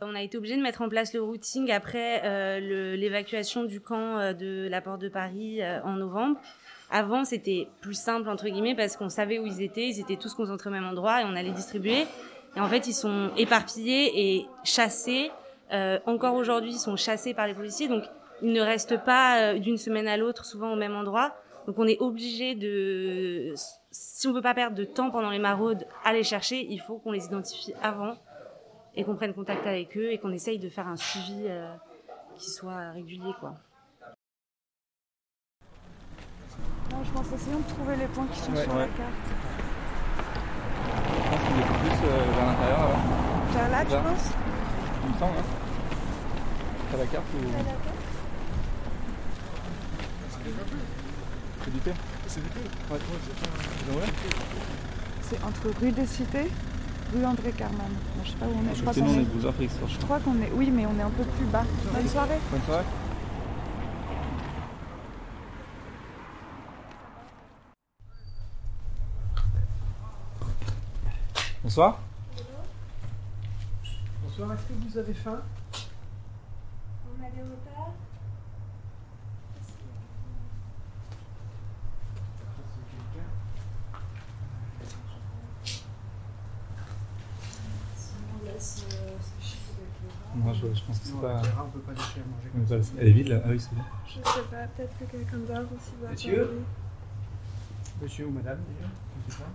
[0.00, 4.18] On a été obligé de mettre en place le routing après euh, l'évacuation du camp
[4.18, 6.38] euh, de la Porte de Paris euh, en novembre.
[6.90, 10.34] Avant, c'était plus simple, entre guillemets, parce qu'on savait où ils étaient, ils étaient tous
[10.34, 12.06] concentrés au même endroit et on allait distribuer.
[12.56, 15.30] Et en fait, ils sont éparpillés et chassés.
[15.72, 18.04] Euh, encore aujourd'hui, ils sont chassés par les policiers, donc
[18.42, 21.34] ils ne restent pas d'une semaine à l'autre, souvent au même endroit.
[21.66, 23.54] Donc on est obligé de,
[23.90, 26.98] si on veut pas perdre de temps pendant les maraudes à les chercher, il faut
[26.98, 28.16] qu'on les identifie avant
[28.94, 31.74] et qu'on prenne contact avec eux et qu'on essaye de faire un suivi euh,
[32.36, 33.54] qui soit régulier, quoi.
[36.92, 38.80] Non, je pense essayons de trouver les points qui sont Ouais, sur ouais.
[38.80, 39.28] la carte.
[41.16, 43.00] Je pense qu'il est plus euh, vers l'intérieur alors.
[43.52, 44.30] Vers là, tu penses?
[45.02, 45.44] Il me semble, hein.
[46.90, 47.38] T'as la carte ou.
[51.64, 51.92] C'est du thé
[52.26, 52.98] C'est du thé Ouais,
[55.22, 56.50] C'est entre rue des Cités,
[57.14, 57.78] rue André Carman.
[57.80, 58.74] Moi, je sais pas où on est.
[58.74, 59.88] Je crois qu'on on est.
[59.88, 60.50] Je crois qu'on est...
[60.52, 61.64] Oui, mais on est un peu plus bas.
[61.94, 62.38] Bonne soirée.
[62.50, 62.84] Bonne soirée.
[71.62, 71.98] Bonsoir.
[74.22, 75.40] Bonsoir, est-ce que vous avez faim?
[77.08, 77.94] On a des repas
[90.52, 91.42] je pense que c'est pas.
[91.64, 92.48] On peut pas laisser à manger.
[92.54, 93.82] On peut pas laisser- Elle est vide là Ah oui, c'est bon.
[94.06, 96.58] Je sais pas, peut-être que quelqu'un d'autre aussi va Monsieur parler.
[98.02, 98.88] Monsieur ou madame, déjà
[99.28, 99.50] Je sais pas.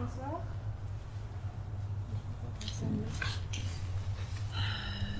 [0.00, 0.40] Bonsoir.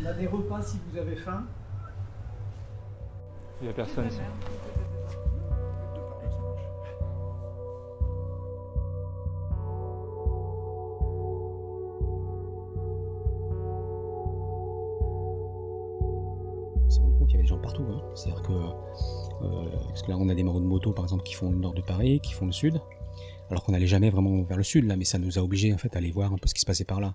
[0.02, 1.44] On a des repas si vous avez faim.
[3.60, 4.18] Il n'y a personne ici.
[18.14, 18.52] C'est-à-dire que.
[18.52, 21.56] euh, parce que là, on a des maraudes de moto, par exemple, qui font le
[21.56, 22.80] nord de Paris, qui font le sud.
[23.50, 25.78] Alors qu'on n'allait jamais vraiment vers le sud, là, mais ça nous a obligés, en
[25.78, 27.14] fait, à aller voir un peu ce qui se passait par là.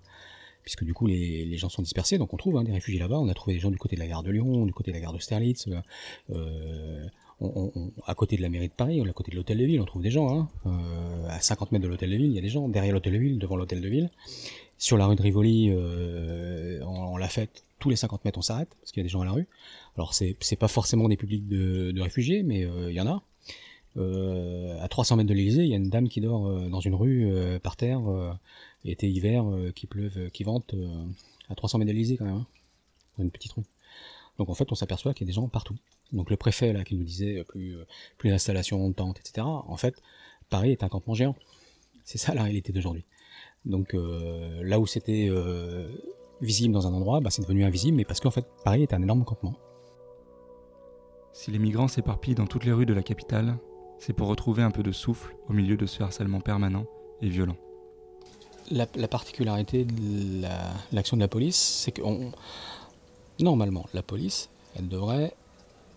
[0.64, 3.18] Puisque du coup, les, gens sont dispersés, donc on trouve hein, des réfugiés là-bas.
[3.18, 4.96] On a trouvé des gens du côté de la gare de Lyon, du côté de
[4.96, 7.08] la gare d'Austerlitz, euh,
[7.42, 7.70] euh,
[8.06, 10.04] à côté de la mairie de Paris, à côté de l'hôtel de ville, on trouve
[10.04, 10.30] des gens.
[10.30, 10.50] Hein.
[10.68, 12.68] Euh, à 50 mètres de l'hôtel de ville, il y a des gens.
[12.68, 14.12] Derrière l'hôtel de ville, devant l'hôtel de ville.
[14.78, 18.70] Sur la rue de Rivoli, on, on l'a fait tous les 50 mètres, on s'arrête,
[18.80, 19.48] parce qu'il y a des gens à la rue.
[19.96, 23.24] Alors, c'est pas forcément des publics de, réfugiés, mais euh, il y en a.
[23.98, 26.80] Euh, à 300 mètres de l'Élysée, il y a une dame qui dort euh, dans
[26.80, 28.02] une rue euh, par terre,
[28.86, 30.76] été hiver, qui pleuve, qui vente,
[31.50, 32.48] à 300 mètres de l'Élysée quand même, hein,
[33.18, 33.64] dans une petite rue.
[34.38, 35.76] Donc en fait, on s'aperçoit qu'il y a des gens partout.
[36.14, 37.76] Donc le préfet là qui nous disait plus
[38.18, 39.46] plus d'installation de tentes, etc.
[39.46, 40.02] En fait,
[40.50, 41.36] Paris est un campement géant.
[42.06, 43.04] C'est ça la réalité d'aujourd'hui.
[43.66, 45.30] Donc là où c'était
[46.42, 49.02] visible dans un endroit, bah, c'est devenu invisible, mais parce qu'en fait Paris est un
[49.02, 49.54] énorme campement.
[51.34, 53.58] Si les migrants s'éparpillent dans toutes les rues de la capitale,
[54.00, 56.86] c'est pour retrouver un peu de souffle au milieu de ce harcèlement permanent
[57.22, 57.56] et violent.
[58.72, 62.32] La, la particularité de la- l'action de la police, c'est que on-
[63.40, 65.34] normalement, la police, elle devrait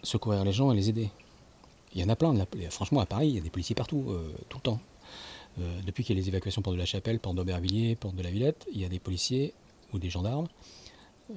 [0.03, 1.11] secourir les gens et les aider.
[1.95, 2.33] Il y en a plein.
[2.33, 4.81] de la- franchement, à Paris, il y a des policiers partout, euh, tout le temps.
[5.61, 8.23] Euh, depuis qu'il y a les évacuations Porte de la Chapelle, Porte d'Aubervilliers, Porte de
[8.23, 9.53] la Villette, il y a des policiers
[9.93, 10.47] ou des gendarmes
[11.31, 11.37] euh,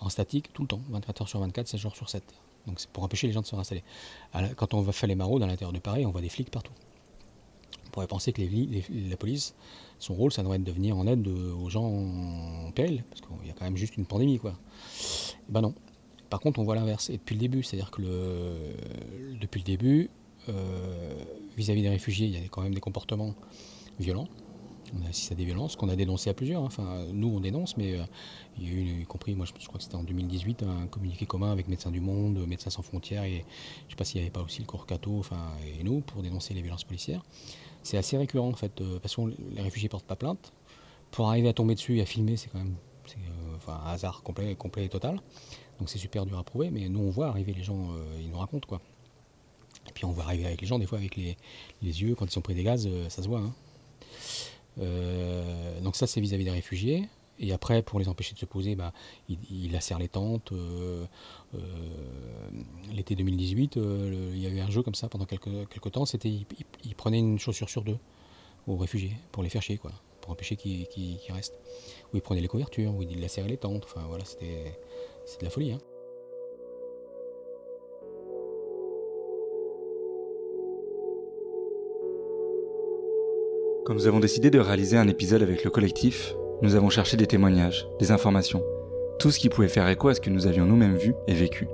[0.00, 2.22] en statique tout le temps, 24 heures sur 24, 7 jours sur 7.
[2.66, 3.82] Donc c'est pour empêcher les gens de se réinstaller.
[4.56, 6.72] Quand on va faire les maraudes à l'intérieur de Paris, on voit des flics partout.
[7.86, 8.42] On pourrait penser que
[9.10, 9.54] la police,
[9.98, 13.20] son rôle, ça devrait être de venir en aide de- aux gens en péril, parce
[13.22, 14.54] qu'il y a quand même juste une pandémie, quoi.
[15.48, 15.74] Eh ben non.
[16.28, 18.02] Par contre, on voit l'inverse, et depuis le début, c'est-à-dire que
[19.40, 20.10] depuis le début,
[20.48, 21.14] euh,
[21.56, 23.34] vis-à-vis des réfugiés, il y a quand même des comportements
[23.98, 24.28] violents.
[24.98, 26.62] On a assisté à des violences qu'on a dénoncées à plusieurs.
[26.62, 26.66] hein.
[26.66, 28.04] Enfin, nous, on dénonce, mais euh,
[28.58, 31.26] il y a eu, y compris, moi, je, crois que c'était en 2018, un communiqué
[31.26, 33.44] commun avec Médecins du Monde, Médecins sans frontières, et
[33.80, 36.22] je ne sais pas s'il n'y avait pas aussi le Corcato, enfin, et nous, pour
[36.22, 37.22] dénoncer les violences policières.
[37.82, 39.22] C'est assez récurrent, en fait, euh, parce que
[39.52, 40.52] les réfugiés portent pas plainte.
[41.10, 42.76] Pour arriver à tomber dessus et à filmer, c'est quand même
[43.18, 45.20] euh, enfin, un hasard complet, complet et total.
[45.78, 48.30] Donc c'est super dur à prouver, mais nous, on voit arriver les gens, euh, ils
[48.30, 48.80] nous racontent, quoi.
[49.88, 51.36] Et puis on voit arriver avec les gens, des fois avec les,
[51.82, 53.40] les yeux, quand ils sont pris des gaz, euh, ça se voit.
[53.40, 53.52] hein.
[54.80, 57.08] Euh, donc ça c'est vis-à-vis des réfugiés.
[57.42, 58.92] Et après, pour les empêcher de se poser, bah,
[59.30, 60.52] il, il les tentes.
[60.52, 61.06] euh,
[61.54, 61.58] euh,
[62.92, 66.04] L'été 2018, euh, le- il y a eu un jeu comme ça pendant quelques, temps.
[66.04, 66.44] C'était, il,
[66.84, 67.96] il- prenait une chaussure sur deux
[68.66, 71.58] aux réfugiés pour les faire chier, quoi, pour empêcher qu'ils restent.
[72.12, 73.84] Ou il prenait les couvertures, ou il acérait les tentes.
[73.84, 74.76] Enfin voilà, c'était
[75.40, 75.72] de la folie.
[75.72, 75.78] Hein.
[83.84, 87.26] Quand nous avons décidé de réaliser un épisode avec le collectif, nous avons cherché des
[87.26, 88.62] témoignages, des informations,
[89.18, 91.66] tout ce qui pouvait faire écho à ce que nous avions nous-mêmes vu et vécu.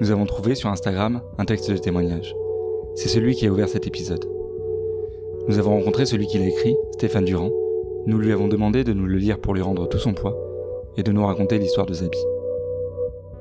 [0.00, 2.34] Nous avons trouvé sur Instagram un texte de témoignage.
[2.94, 4.24] C'est celui qui a ouvert cet épisode.
[5.48, 7.50] Nous avons rencontré celui qui l'a écrit, Stéphane Durand.
[8.06, 10.36] Nous lui avons demandé de nous le lire pour lui rendre tout son poids
[10.96, 12.18] et de nous raconter l'histoire de Zabi.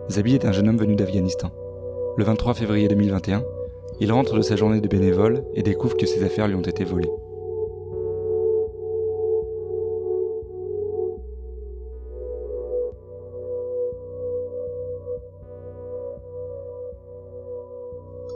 [0.10, 1.52] Zabi est un jeune homme venu d'Afghanistan.
[2.18, 3.46] Le 23 février 2021,
[4.02, 6.84] il rentre de sa journée de bénévole et découvre que ses affaires lui ont été
[6.84, 7.10] volées.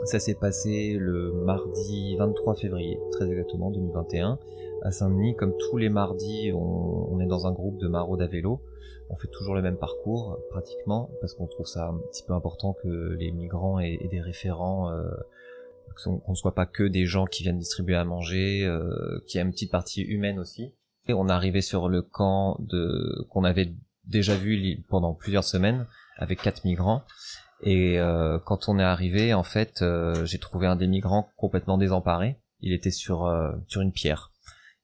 [0.06, 4.38] Ça s'est passé le mardi 23 février, très exactement 2021,
[4.82, 5.34] à Saint-Denis.
[5.34, 8.62] Comme tous les mardis, on, est dans un groupe de maraudes à vélo.
[9.10, 12.76] On fait toujours le même parcours, pratiquement, parce qu'on trouve ça un petit peu important
[12.84, 15.10] que les migrants aient, des référents, euh,
[16.04, 19.42] qu'on ne soit pas que des gens qui viennent distribuer à manger, euh, qu'il y
[19.42, 20.72] a une petite partie humaine aussi.
[21.08, 22.60] Et on arrivé sur le camp
[23.28, 23.72] qu'on avait
[24.04, 25.84] déjà vu pendant plusieurs semaines
[26.16, 27.02] avec quatre migrants.
[27.62, 31.78] Et euh, quand on est arrivé, en fait, euh, j'ai trouvé un des migrants complètement
[31.78, 32.38] désemparé.
[32.60, 34.32] Il était sur euh, sur une pierre.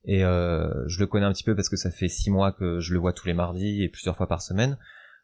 [0.05, 2.91] Et je le connais un petit peu parce que ça fait six mois que je
[2.91, 4.77] le vois tous les mardis et plusieurs fois par semaine.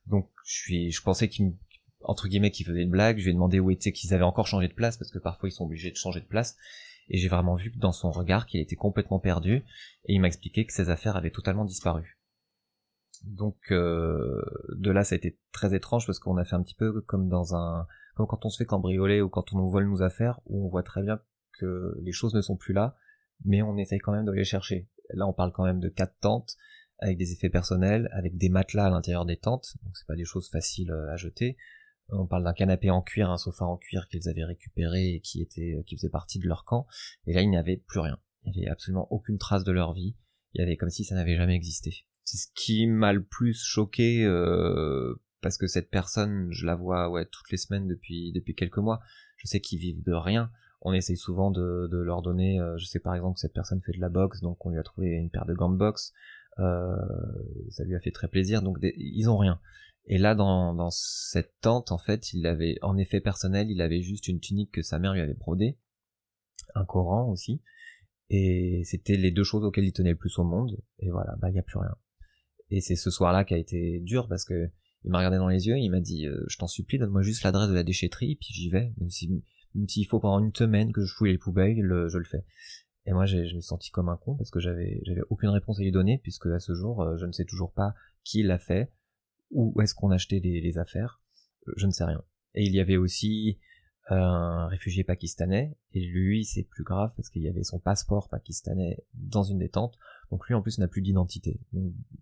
[0.08, 1.52] Donc je suis, je pensais qu'il
[2.02, 3.18] entre guillemets qu'il faisait une blague.
[3.18, 5.50] Je lui ai demandé où était qu'ils avaient encore changé de place parce que parfois
[5.50, 6.56] ils sont obligés de changer de place.
[7.10, 9.66] Et j'ai vraiment vu que dans son regard qu'il était complètement perdu.
[10.06, 12.19] Et il m'a expliqué que ses affaires avaient totalement disparu.
[13.24, 16.76] Donc euh, de là, ça a été très étrange parce qu'on a fait un petit
[16.76, 19.90] peu comme dans un, comme quand on se fait cambrioler ou quand on nous vole
[19.90, 21.20] nos affaires, où on voit très bien
[21.60, 22.96] que les choses ne sont plus là,
[23.46, 24.90] mais on essaye quand même de les chercher.
[25.14, 26.56] Là, on parle quand même de quatre tentes
[27.00, 30.26] avec des effets personnels, avec des matelas à l'intérieur des tentes, donc c'est pas des
[30.26, 31.58] choses faciles euh, à jeter.
[32.12, 35.42] On parle d'un canapé en cuir, un sofa en cuir qu'ils avaient récupéré et qui
[35.42, 36.88] était, euh, qui faisait partie de leur camp.
[37.28, 38.20] Et là, il n'y avait plus rien.
[38.44, 40.16] Il n'y avait absolument aucune trace de leur vie.
[40.54, 42.06] Il y avait comme si ça n'avait jamais existé.
[42.38, 47.26] Ce qui m'a le plus choqué euh, parce que cette personne, je la vois ouais
[47.26, 49.00] toutes les semaines depuis depuis quelques mois.
[49.38, 50.52] Je sais qu'ils vivent de rien.
[50.82, 52.60] On essaye souvent de, leur donner.
[52.60, 54.80] Euh, je sais par exemple que cette personne fait de la boxe, donc on lui
[54.80, 56.14] a trouvé une paire de gants de boxe.
[56.60, 56.96] Euh,
[57.70, 58.62] ça lui a fait très plaisir.
[58.62, 59.60] Donc ils ont rien.
[60.06, 64.02] Et là, dans, dans cette tente, en fait, il avait, en effet personnel, il avait
[64.02, 65.78] juste une tunique que sa mère lui avait brodée,
[66.74, 67.62] un Coran aussi,
[68.30, 70.82] et c'était les deux choses auxquelles il tenait le plus au monde.
[70.98, 71.96] Et voilà, bah il y a plus rien.
[72.72, 74.70] Et c'est ce soir-là qui a été dur parce que
[75.06, 77.44] il m'a regardé dans les yeux, il m'a dit, euh, je t'en supplie, donne-moi juste
[77.44, 78.92] l'adresse de la déchetterie, puis j'y vais.
[78.98, 79.44] Même si,
[79.88, 82.44] s'il faut pendant une semaine que je fouille les poubelles, je le fais.
[83.06, 85.84] Et moi, je me senti comme un con parce que j'avais, j'avais aucune réponse à
[85.84, 88.92] lui donner puisque à ce jour, euh, je ne sais toujours pas qui l'a fait,
[89.52, 91.22] où est-ce qu'on achetait les, les affaires,
[91.68, 92.22] euh, je ne sais rien.
[92.56, 93.58] Et il y avait aussi
[94.10, 98.98] un réfugié pakistanais, et lui c'est plus grave parce qu'il y avait son passeport pakistanais
[99.14, 99.98] dans une des tentes,
[100.32, 101.60] donc lui en plus n'a plus d'identité.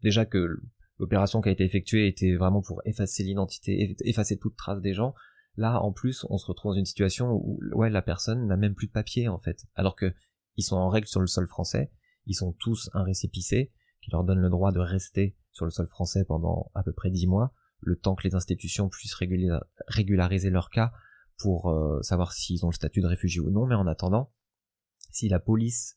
[0.01, 0.61] Déjà que
[0.99, 5.13] l'opération qui a été effectuée était vraiment pour effacer l'identité, effacer toute trace des gens,
[5.55, 8.75] là en plus on se retrouve dans une situation où ouais la personne n'a même
[8.75, 10.13] plus de papier en fait, alors que
[10.55, 11.91] ils sont en règle sur le sol français,
[12.25, 15.87] ils sont tous un récépissé qui leur donne le droit de rester sur le sol
[15.87, 19.17] français pendant à peu près dix mois, le temps que les institutions puissent
[19.87, 20.91] régulariser leur cas
[21.37, 24.31] pour euh, savoir s'ils ont le statut de réfugié ou non, mais en attendant,
[25.11, 25.95] si la police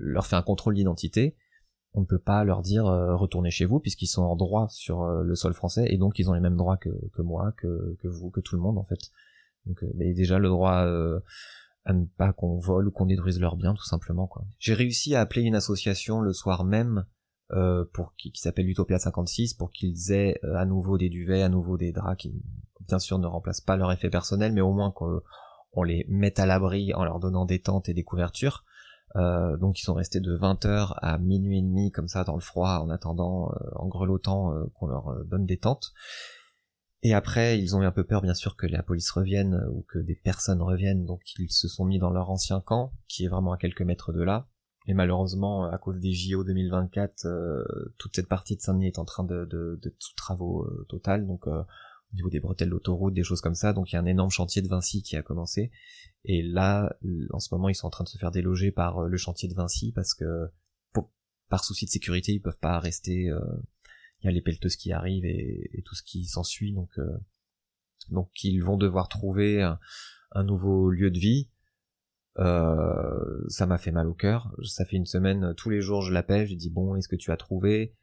[0.00, 1.36] leur fait un contrôle d'identité,
[1.94, 5.06] on ne peut pas leur dire euh, retournez chez vous puisqu'ils sont en droit sur
[5.06, 8.08] le sol français et donc ils ont les mêmes droits que, que moi, que, que,
[8.08, 9.10] vous, que tout le monde en fait.
[9.64, 10.86] Donc mais déjà le droit
[11.84, 14.44] à ne pas qu'on vole ou qu'on détruise leurs biens tout simplement quoi.
[14.58, 17.06] J'ai réussi à appeler une association le soir même
[17.52, 21.48] euh, pour qui, qui s'appelle Utopia 56 pour qu'ils aient à nouveau des duvets, à
[21.48, 22.34] nouveau des draps qui
[22.88, 26.46] bien sûr ne remplacent pas leur effet personnel, mais au moins qu'on les mette à
[26.46, 28.64] l'abri en leur donnant des tentes et des couvertures.
[29.16, 32.40] Euh, donc ils sont restés de 20h à minuit et demi comme ça dans le
[32.40, 35.92] froid en attendant, euh, en grelottant euh, qu'on leur donne des tentes.
[37.02, 39.84] Et après ils ont eu un peu peur bien sûr que la police revienne ou
[39.88, 43.28] que des personnes reviennent, donc ils se sont mis dans leur ancien camp qui est
[43.28, 44.48] vraiment à quelques mètres de là.
[44.88, 47.26] Et malheureusement, à cause des JO 2024,
[47.98, 51.48] toute cette partie de Saint-Denis est en train de, de, de sous travaux total, donc
[52.12, 53.72] au niveau des bretelles d'autoroute, des choses comme ça.
[53.72, 55.70] Donc il y a un énorme chantier de Vinci qui a commencé.
[56.28, 56.96] Et là,
[57.30, 59.48] en ce moment, ils sont en train de se faire déloger par euh, le chantier
[59.48, 60.48] de Vinci parce que
[61.48, 63.30] par souci de sécurité, ils peuvent pas rester.
[63.30, 63.40] Euh,
[64.20, 66.72] il y a les pelleteuses qui arrivent et, tout ce qui s'ensuit.
[66.72, 67.16] Donc euh,
[68.10, 71.48] donc ils vont devoir trouver un, nouveau lieu de vie.
[72.36, 74.52] ça m'a fait mal au cœur.
[74.64, 77.30] Ça fait une semaine, tous les jours je l'appelle, je dis bon, est-ce que tu
[77.30, 77.94] as trouvé?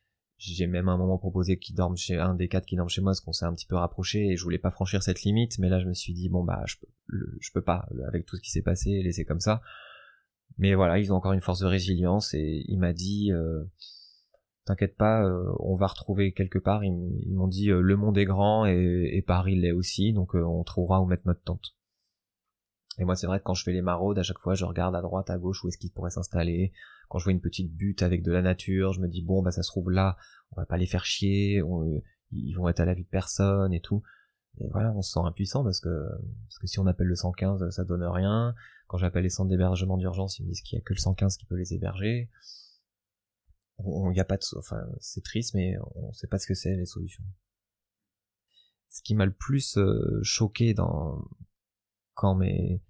[0.44, 3.12] J'ai même un moment proposé qu'il dorme chez un des quatre qui dorme chez moi,
[3.12, 5.70] parce qu'on s'est un petit peu rapproché et je voulais pas franchir cette limite, mais
[5.70, 6.88] là je me suis dit bon bah je peux,
[7.40, 9.62] je peux pas avec tout ce qui s'est passé laisser comme ça.
[10.58, 13.64] Mais voilà, ils ont encore une force de résilience et il m'a dit euh,
[14.66, 16.84] t'inquiète pas, euh, on va retrouver quelque part.
[16.84, 20.64] Ils, m'ont dit euh, le monde est grand et, et Paris l'est aussi, donc on
[20.64, 21.76] trouvera où mettre notre tente.
[23.00, 24.96] Et moi, c'est vrai que quand je fais les maraudes, à chaque fois, je regarde
[24.96, 26.74] à droite, à gauche où est-ce qu'ils pourraient s'installer.
[27.14, 29.52] Quand je vois une petite butte avec de la nature, je me dis bon, bah
[29.52, 30.18] ça se trouve là,
[30.52, 31.62] on va pas les faire chier,
[32.32, 34.02] ils vont être à la vue de personne et tout.
[34.58, 35.90] Et voilà, on se sent impuissant parce que
[36.48, 38.56] parce que si on appelle le 115, ça donne rien.
[38.88, 41.38] Quand j'appelle les centres d'hébergement d'urgence, ils me disent qu'il y a que le 115
[41.38, 42.32] qui peut les héberger.
[43.78, 46.76] On, y a pas de, enfin, c'est triste, mais on sait pas ce que c'est
[46.76, 47.24] les solutions.
[48.90, 51.24] Ce qui m'a le plus euh, choqué dans
[52.16, 52.82] quand mes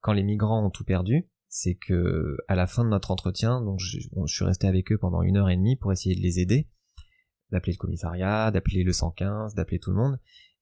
[0.00, 3.80] quand les migrants ont tout perdu, c'est que à la fin de notre entretien, donc
[3.80, 6.68] je, suis resté avec eux pendant une heure et demie pour essayer de les aider,
[7.50, 10.20] d'appeler le commissariat, d'appeler le 115, d'appeler tout le monde.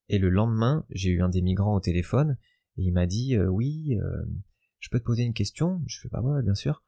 [0.09, 2.39] Et le lendemain, j'ai eu un des migrants au téléphone
[2.77, 4.25] et il m'a dit euh, oui, euh,
[4.79, 5.83] je peux te poser une question?
[5.87, 6.85] Je fais pas bah ouais, bien sûr.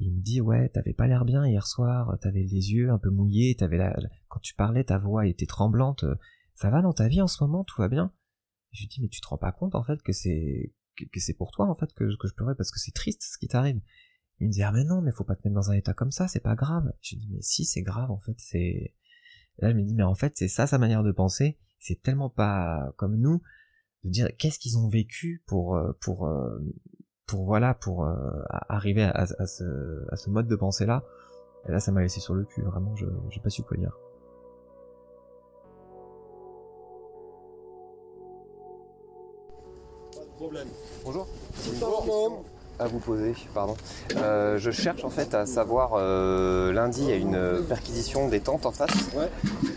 [0.00, 3.08] Il me dit ouais, t'avais pas l'air bien hier soir, t'avais les yeux un peu
[3.08, 3.96] mouillés, t'avais la,
[4.28, 6.04] quand tu parlais, ta voix était tremblante.
[6.54, 8.12] Ça va dans ta vie en ce moment, tout va bien?
[8.72, 11.34] Je lui dis mais tu te rends pas compte en fait que c'est que, c'est
[11.34, 13.80] pour toi en fait que, que je pleurais parce que c'est triste ce qui t'arrive.
[14.40, 16.10] Il me dit ah mais non mais faut pas te mettre dans un état comme
[16.10, 16.92] ça c'est pas grave.
[17.00, 18.94] Je dis mais si c'est grave en fait c'est
[19.58, 22.30] là je me dis mais en fait c'est ça sa manière de penser c'est tellement
[22.30, 23.42] pas comme nous
[24.04, 26.58] de dire qu'est-ce qu'ils ont vécu pour euh, pour euh,
[27.26, 31.04] pour voilà pour euh, arriver à, ce, à ce mode de pensée là
[31.68, 33.96] et là ça m'a laissé sur le cul vraiment je j'ai pas su quoi dire
[40.36, 40.66] problème.
[41.04, 41.26] Bonjour.
[41.80, 42.44] Bonjour.
[42.78, 43.74] À vous poser, pardon.
[44.18, 48.40] Euh, je cherche en fait à savoir, euh, lundi il y a une perquisition des
[48.40, 48.90] tentes en face.
[49.16, 49.30] Ouais.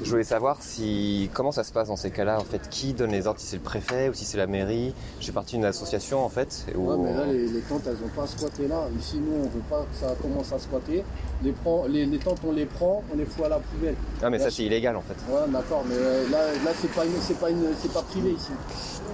[0.03, 3.11] Je voulais savoir si comment ça se passe dans ces cas-là en fait, qui donne
[3.11, 4.93] les ordres, si c'est le préfet ou si c'est la mairie?
[5.21, 6.65] J'ai partie d'une association en fait.
[6.75, 8.83] où- Ouais, mais là, les, les tentes, elles n'ont pas à squatter là.
[8.99, 11.05] Ici, nous, on veut pas que ça commence à squatter.
[11.41, 13.95] Les, prend, les, les tentes, on les prend, on les fout à la poubelle.
[14.21, 15.15] Ah mais Là, ça c'est illégal en fait.
[15.31, 18.31] Ouais, d'accord, mais euh, là, là c'est pas, une- c'est pas, une- c'est pas privé
[18.31, 18.51] ici.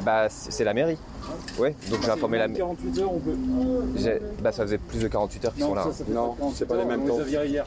[0.04, 0.98] Bah c'est la mairie.
[1.58, 2.60] Ouais, donc j'ai informé la mairie.
[2.60, 3.36] 48 heures, on peut.
[4.42, 5.84] Bah ça faisait plus de 48 heures qu'ils sont là.
[5.84, 7.66] ça, ça fait pas 48 heures, on les a virés hier.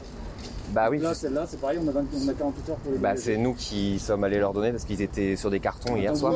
[0.71, 0.99] Bah oui.
[0.99, 3.37] Là, celle-là, c'est pareil, on a, 20 on a 48 heures pour les Bah c'est
[3.37, 6.33] nous qui sommes allés leur donner parce qu'ils étaient sur des cartons hier soir.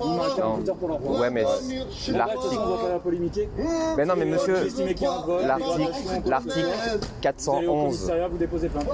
[0.00, 1.20] On a 48 heures pour leur.
[1.20, 1.44] Ouais mais
[2.08, 2.54] l'article.
[3.96, 7.84] Mais non mais monsieur, l'article, dégradation, l'article Vous allez au 411.
[7.96, 8.86] commissariat, vous déposez plainte.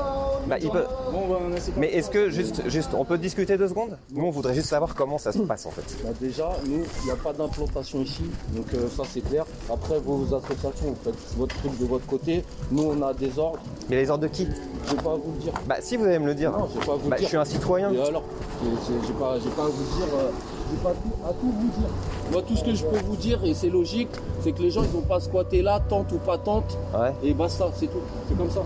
[0.47, 1.39] Bah, il peut- bah,
[1.77, 3.97] Mais est-ce que juste, juste, on peut discuter deux secondes?
[4.13, 5.85] Nous on voudrait juste savoir comment ça se passe en fait.
[6.05, 8.23] Bah déjà, nous, il n'y a pas d'implantation ici,
[8.55, 9.45] donc euh, ça c'est clair.
[9.73, 12.45] Après, vos associations, vous faites votre truc de votre côté.
[12.71, 13.61] Nous, on a des ordres.
[13.89, 14.47] Mais les ordres de qui?
[14.87, 15.53] Je vais pas vous le dire.
[15.67, 16.51] Bah si vous allez me le dire.
[16.53, 17.23] Non, je vais pas vous Bah, le dire.
[17.23, 17.91] je suis un citoyen.
[17.93, 18.23] Et alors
[18.63, 20.07] J'ai- J'ai j'ai pas, j'ai pas à vous dire.
[20.15, 20.31] euh,
[20.71, 21.89] j'ai pas tout, à tout vous dire.
[22.31, 24.09] Moi, tout ce que je peux vous dire, et c'est logique,
[24.43, 26.77] c'est que les gens, ils n'ont pas squatté là, tente ou pas tente.
[27.23, 27.99] Et basta, c'est tout.
[28.29, 28.63] C'est comme ça.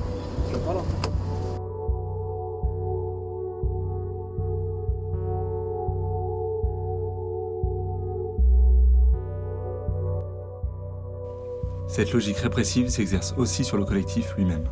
[0.65, 0.81] Voilà.
[11.89, 14.69] Cette logique répressive s'exerce aussi sur le collectif lui-même.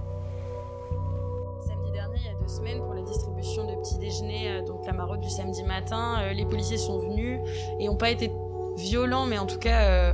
[5.25, 7.41] Du samedi matin, euh, les policiers sont venus
[7.81, 8.31] et n'ont pas été
[8.77, 10.13] violents, mais en tout cas, euh,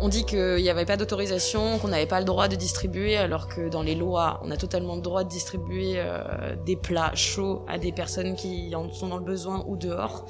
[0.00, 3.48] on dit qu'il n'y avait pas d'autorisation, qu'on n'avait pas le droit de distribuer, alors
[3.48, 7.64] que dans les lois, on a totalement le droit de distribuer euh, des plats chauds
[7.68, 10.24] à des personnes qui en sont dans le besoin ou dehors.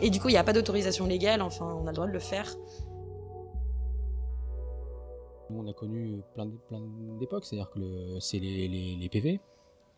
[0.00, 2.12] Et du coup, il n'y a pas d'autorisation légale, enfin, on a le droit de
[2.12, 2.52] le faire.
[5.50, 6.48] Nous, on a connu plein
[7.20, 9.40] d'époques, c'est-à-dire que c'est les PV.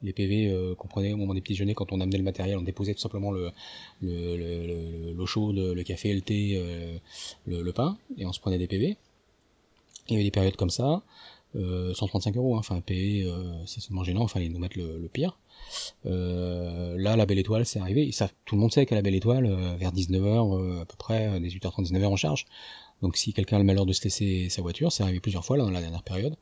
[0.05, 2.57] Les PV euh, qu'on prenait au moment des petits déjeuners quand on amenait le matériel,
[2.59, 3.51] on déposait tout simplement le,
[4.03, 6.97] le- le- le- l'eau chaude, le café, le thé, euh,
[7.47, 8.97] le, pain, et on se prenait des PV.
[10.09, 11.03] Il y avait des périodes comme ça,
[11.57, 15.09] euh, 135 euros, hein, enfin PV, euh, c'est seulement gênant, enfin ils nous mettent le,
[15.13, 15.39] pire.
[16.07, 18.11] Euh, là, la Belle Étoile, c'est arrivé.
[18.45, 21.85] Tout le monde sait qu'à la Belle Étoile, euh, vers 19h à peu près, 18h30,
[21.91, 22.45] 19h on charge.
[23.03, 25.57] Donc si quelqu'un a le malheur de se laisser sa voiture, c'est arrivé plusieurs fois
[25.57, 26.37] là, dans la dernière période,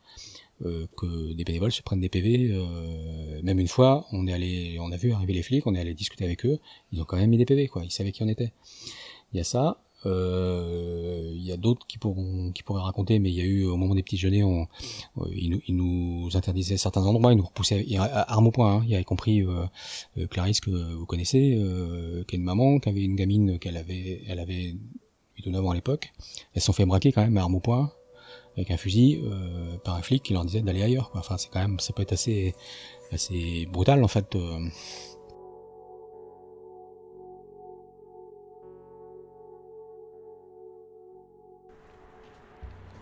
[0.64, 2.50] euh, que des bénévoles se prennent des PV.
[2.52, 5.80] euh, même une fois, on est allé, on a vu arriver les flics, on est
[5.80, 6.58] allé discuter avec eux,
[6.92, 7.84] ils ont quand même mis des PV, quoi.
[7.84, 8.52] Ils savaient qui on était.
[9.32, 9.82] Il y a ça.
[10.06, 13.64] euh, Il y a d'autres qui pourront, qui pourraient raconter, mais il y a eu
[13.66, 14.66] au moment des petits jeûners, on,
[15.18, 18.76] euh, ils, nous, ils nous interdisaient certains endroits, ils nous repoussaient à armes au point.
[18.76, 19.66] Hein, il y a y compris euh,
[20.30, 21.58] Clarisse que vous connaissez,
[22.28, 24.74] qui est une maman, qui avait une gamine qu'elle avait, elle avait
[25.36, 26.12] 8 ou 9 ans à l'époque.
[26.54, 27.92] Elles se sont fait braquer quand même à armes au point
[28.57, 31.11] avec un fusil euh, par un flic qui leur disait d'aller ailleurs.
[31.11, 31.20] Quoi.
[31.20, 32.55] Enfin, c'est quand même, ça peut être assez,
[33.12, 34.34] assez brutal en fait.
[34.36, 34.59] euh.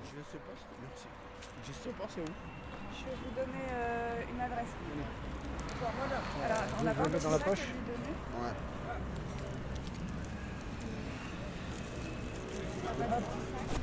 [0.05, 1.07] Je ne sais pas, merci.
[1.65, 2.25] Je sais pas c'est où?
[2.93, 4.75] Je vais vous donner euh, une adresse.
[6.45, 7.61] Alors, on Vous a le pas mettez dans la poche?
[8.43, 8.55] Ouais.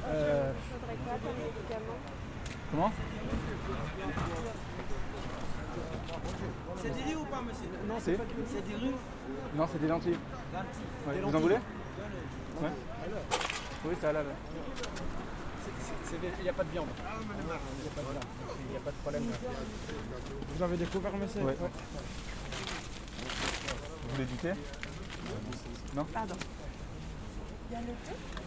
[0.10, 0.51] Euh,
[2.72, 2.91] comment
[6.82, 7.68] C'est des riz ou pas, monsieur?
[7.88, 8.91] Non, c'est C'est des riz
[9.55, 10.18] Non, c'est des lentilles.
[10.53, 10.84] Lentilles.
[11.08, 11.16] Ouais.
[11.16, 11.55] Des Vous en voulez?
[11.55, 12.72] Ouais.
[13.86, 14.26] Oui, c'est halal.
[16.39, 16.88] Il n'y a pas de viande.
[16.97, 18.24] Il n'y a pas de viande.
[18.60, 19.24] Il n'y a pas de problème.
[20.55, 21.41] Vous avez découvert, monsieur?
[21.41, 21.58] Ouais.
[24.03, 24.53] Vous voulez du thé?
[25.95, 26.05] Non?
[26.05, 26.36] Pardon.
[27.70, 28.47] Il y a le thé?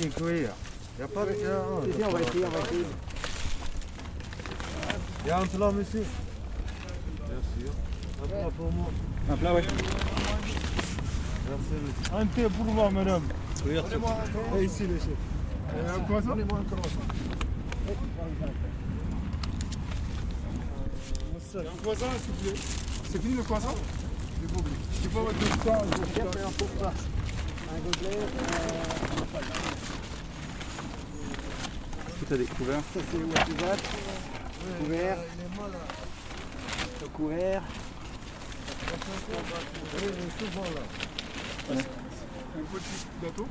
[0.00, 0.12] Il n'y
[1.02, 1.32] a pas de.
[1.32, 2.84] C'est bien, on va essayer, on va essayer.
[5.24, 6.04] Il y a un plat, monsieur.
[7.28, 7.72] Merci.
[8.22, 8.86] Un plat pour moi.
[9.28, 9.62] Un plat, ouais.
[11.48, 12.16] Merci, monsieur.
[12.16, 13.22] Un thé pour moi, madame.
[13.66, 13.94] Merci.
[14.56, 15.08] Et ici, le chef.
[15.08, 17.06] Et un croissant Donnez-moi un croissant.
[21.56, 22.60] Un croissant, s'il vous plaît.
[23.10, 23.74] C'est fini le croissant
[24.40, 24.76] J'ai pas oublié.
[24.92, 25.86] Je sais pas votre croissant.
[25.90, 27.02] Je vais faire un peu de place.
[27.74, 28.18] Un gobelet.
[32.28, 32.34] Euh...
[32.34, 33.76] Tu as découvert Ça c'est vas
[34.80, 35.16] Couvert.
[37.00, 37.62] Le couvert.
[41.70, 43.46] Un petit gâteau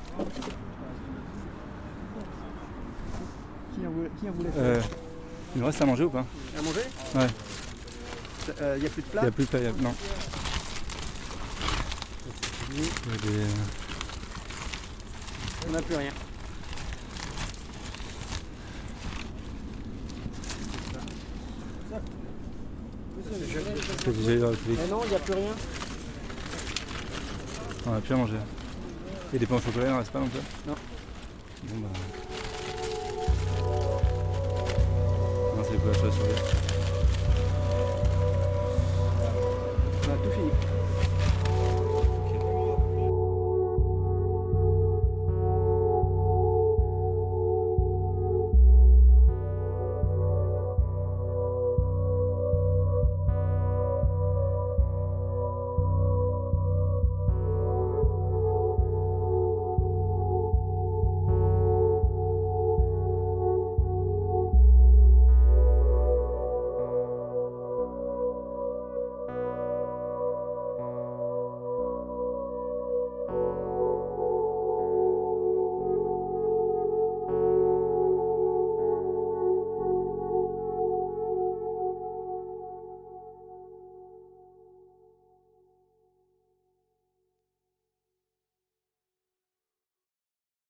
[3.74, 4.82] Qui en voulait, qui en voulait faire euh,
[5.56, 6.26] Il nous reste à manger ou pas
[6.58, 6.82] À manger
[7.16, 7.28] Ouais.
[8.76, 9.94] Il n'y a plus de plat Il n'y a plus de plat, y a- non.
[15.68, 16.12] On n'a plus rien.
[24.08, 24.80] Dans le public.
[24.82, 25.52] Mais non, il n'y a plus rien.
[27.86, 28.38] On a plus à manger.
[29.34, 30.40] Et des pains au chocolat, il n'en reste pas non plus?
[30.66, 30.76] Non.
[31.66, 31.90] Bon bah.
[35.58, 36.67] Non, c'est quoi la chose sur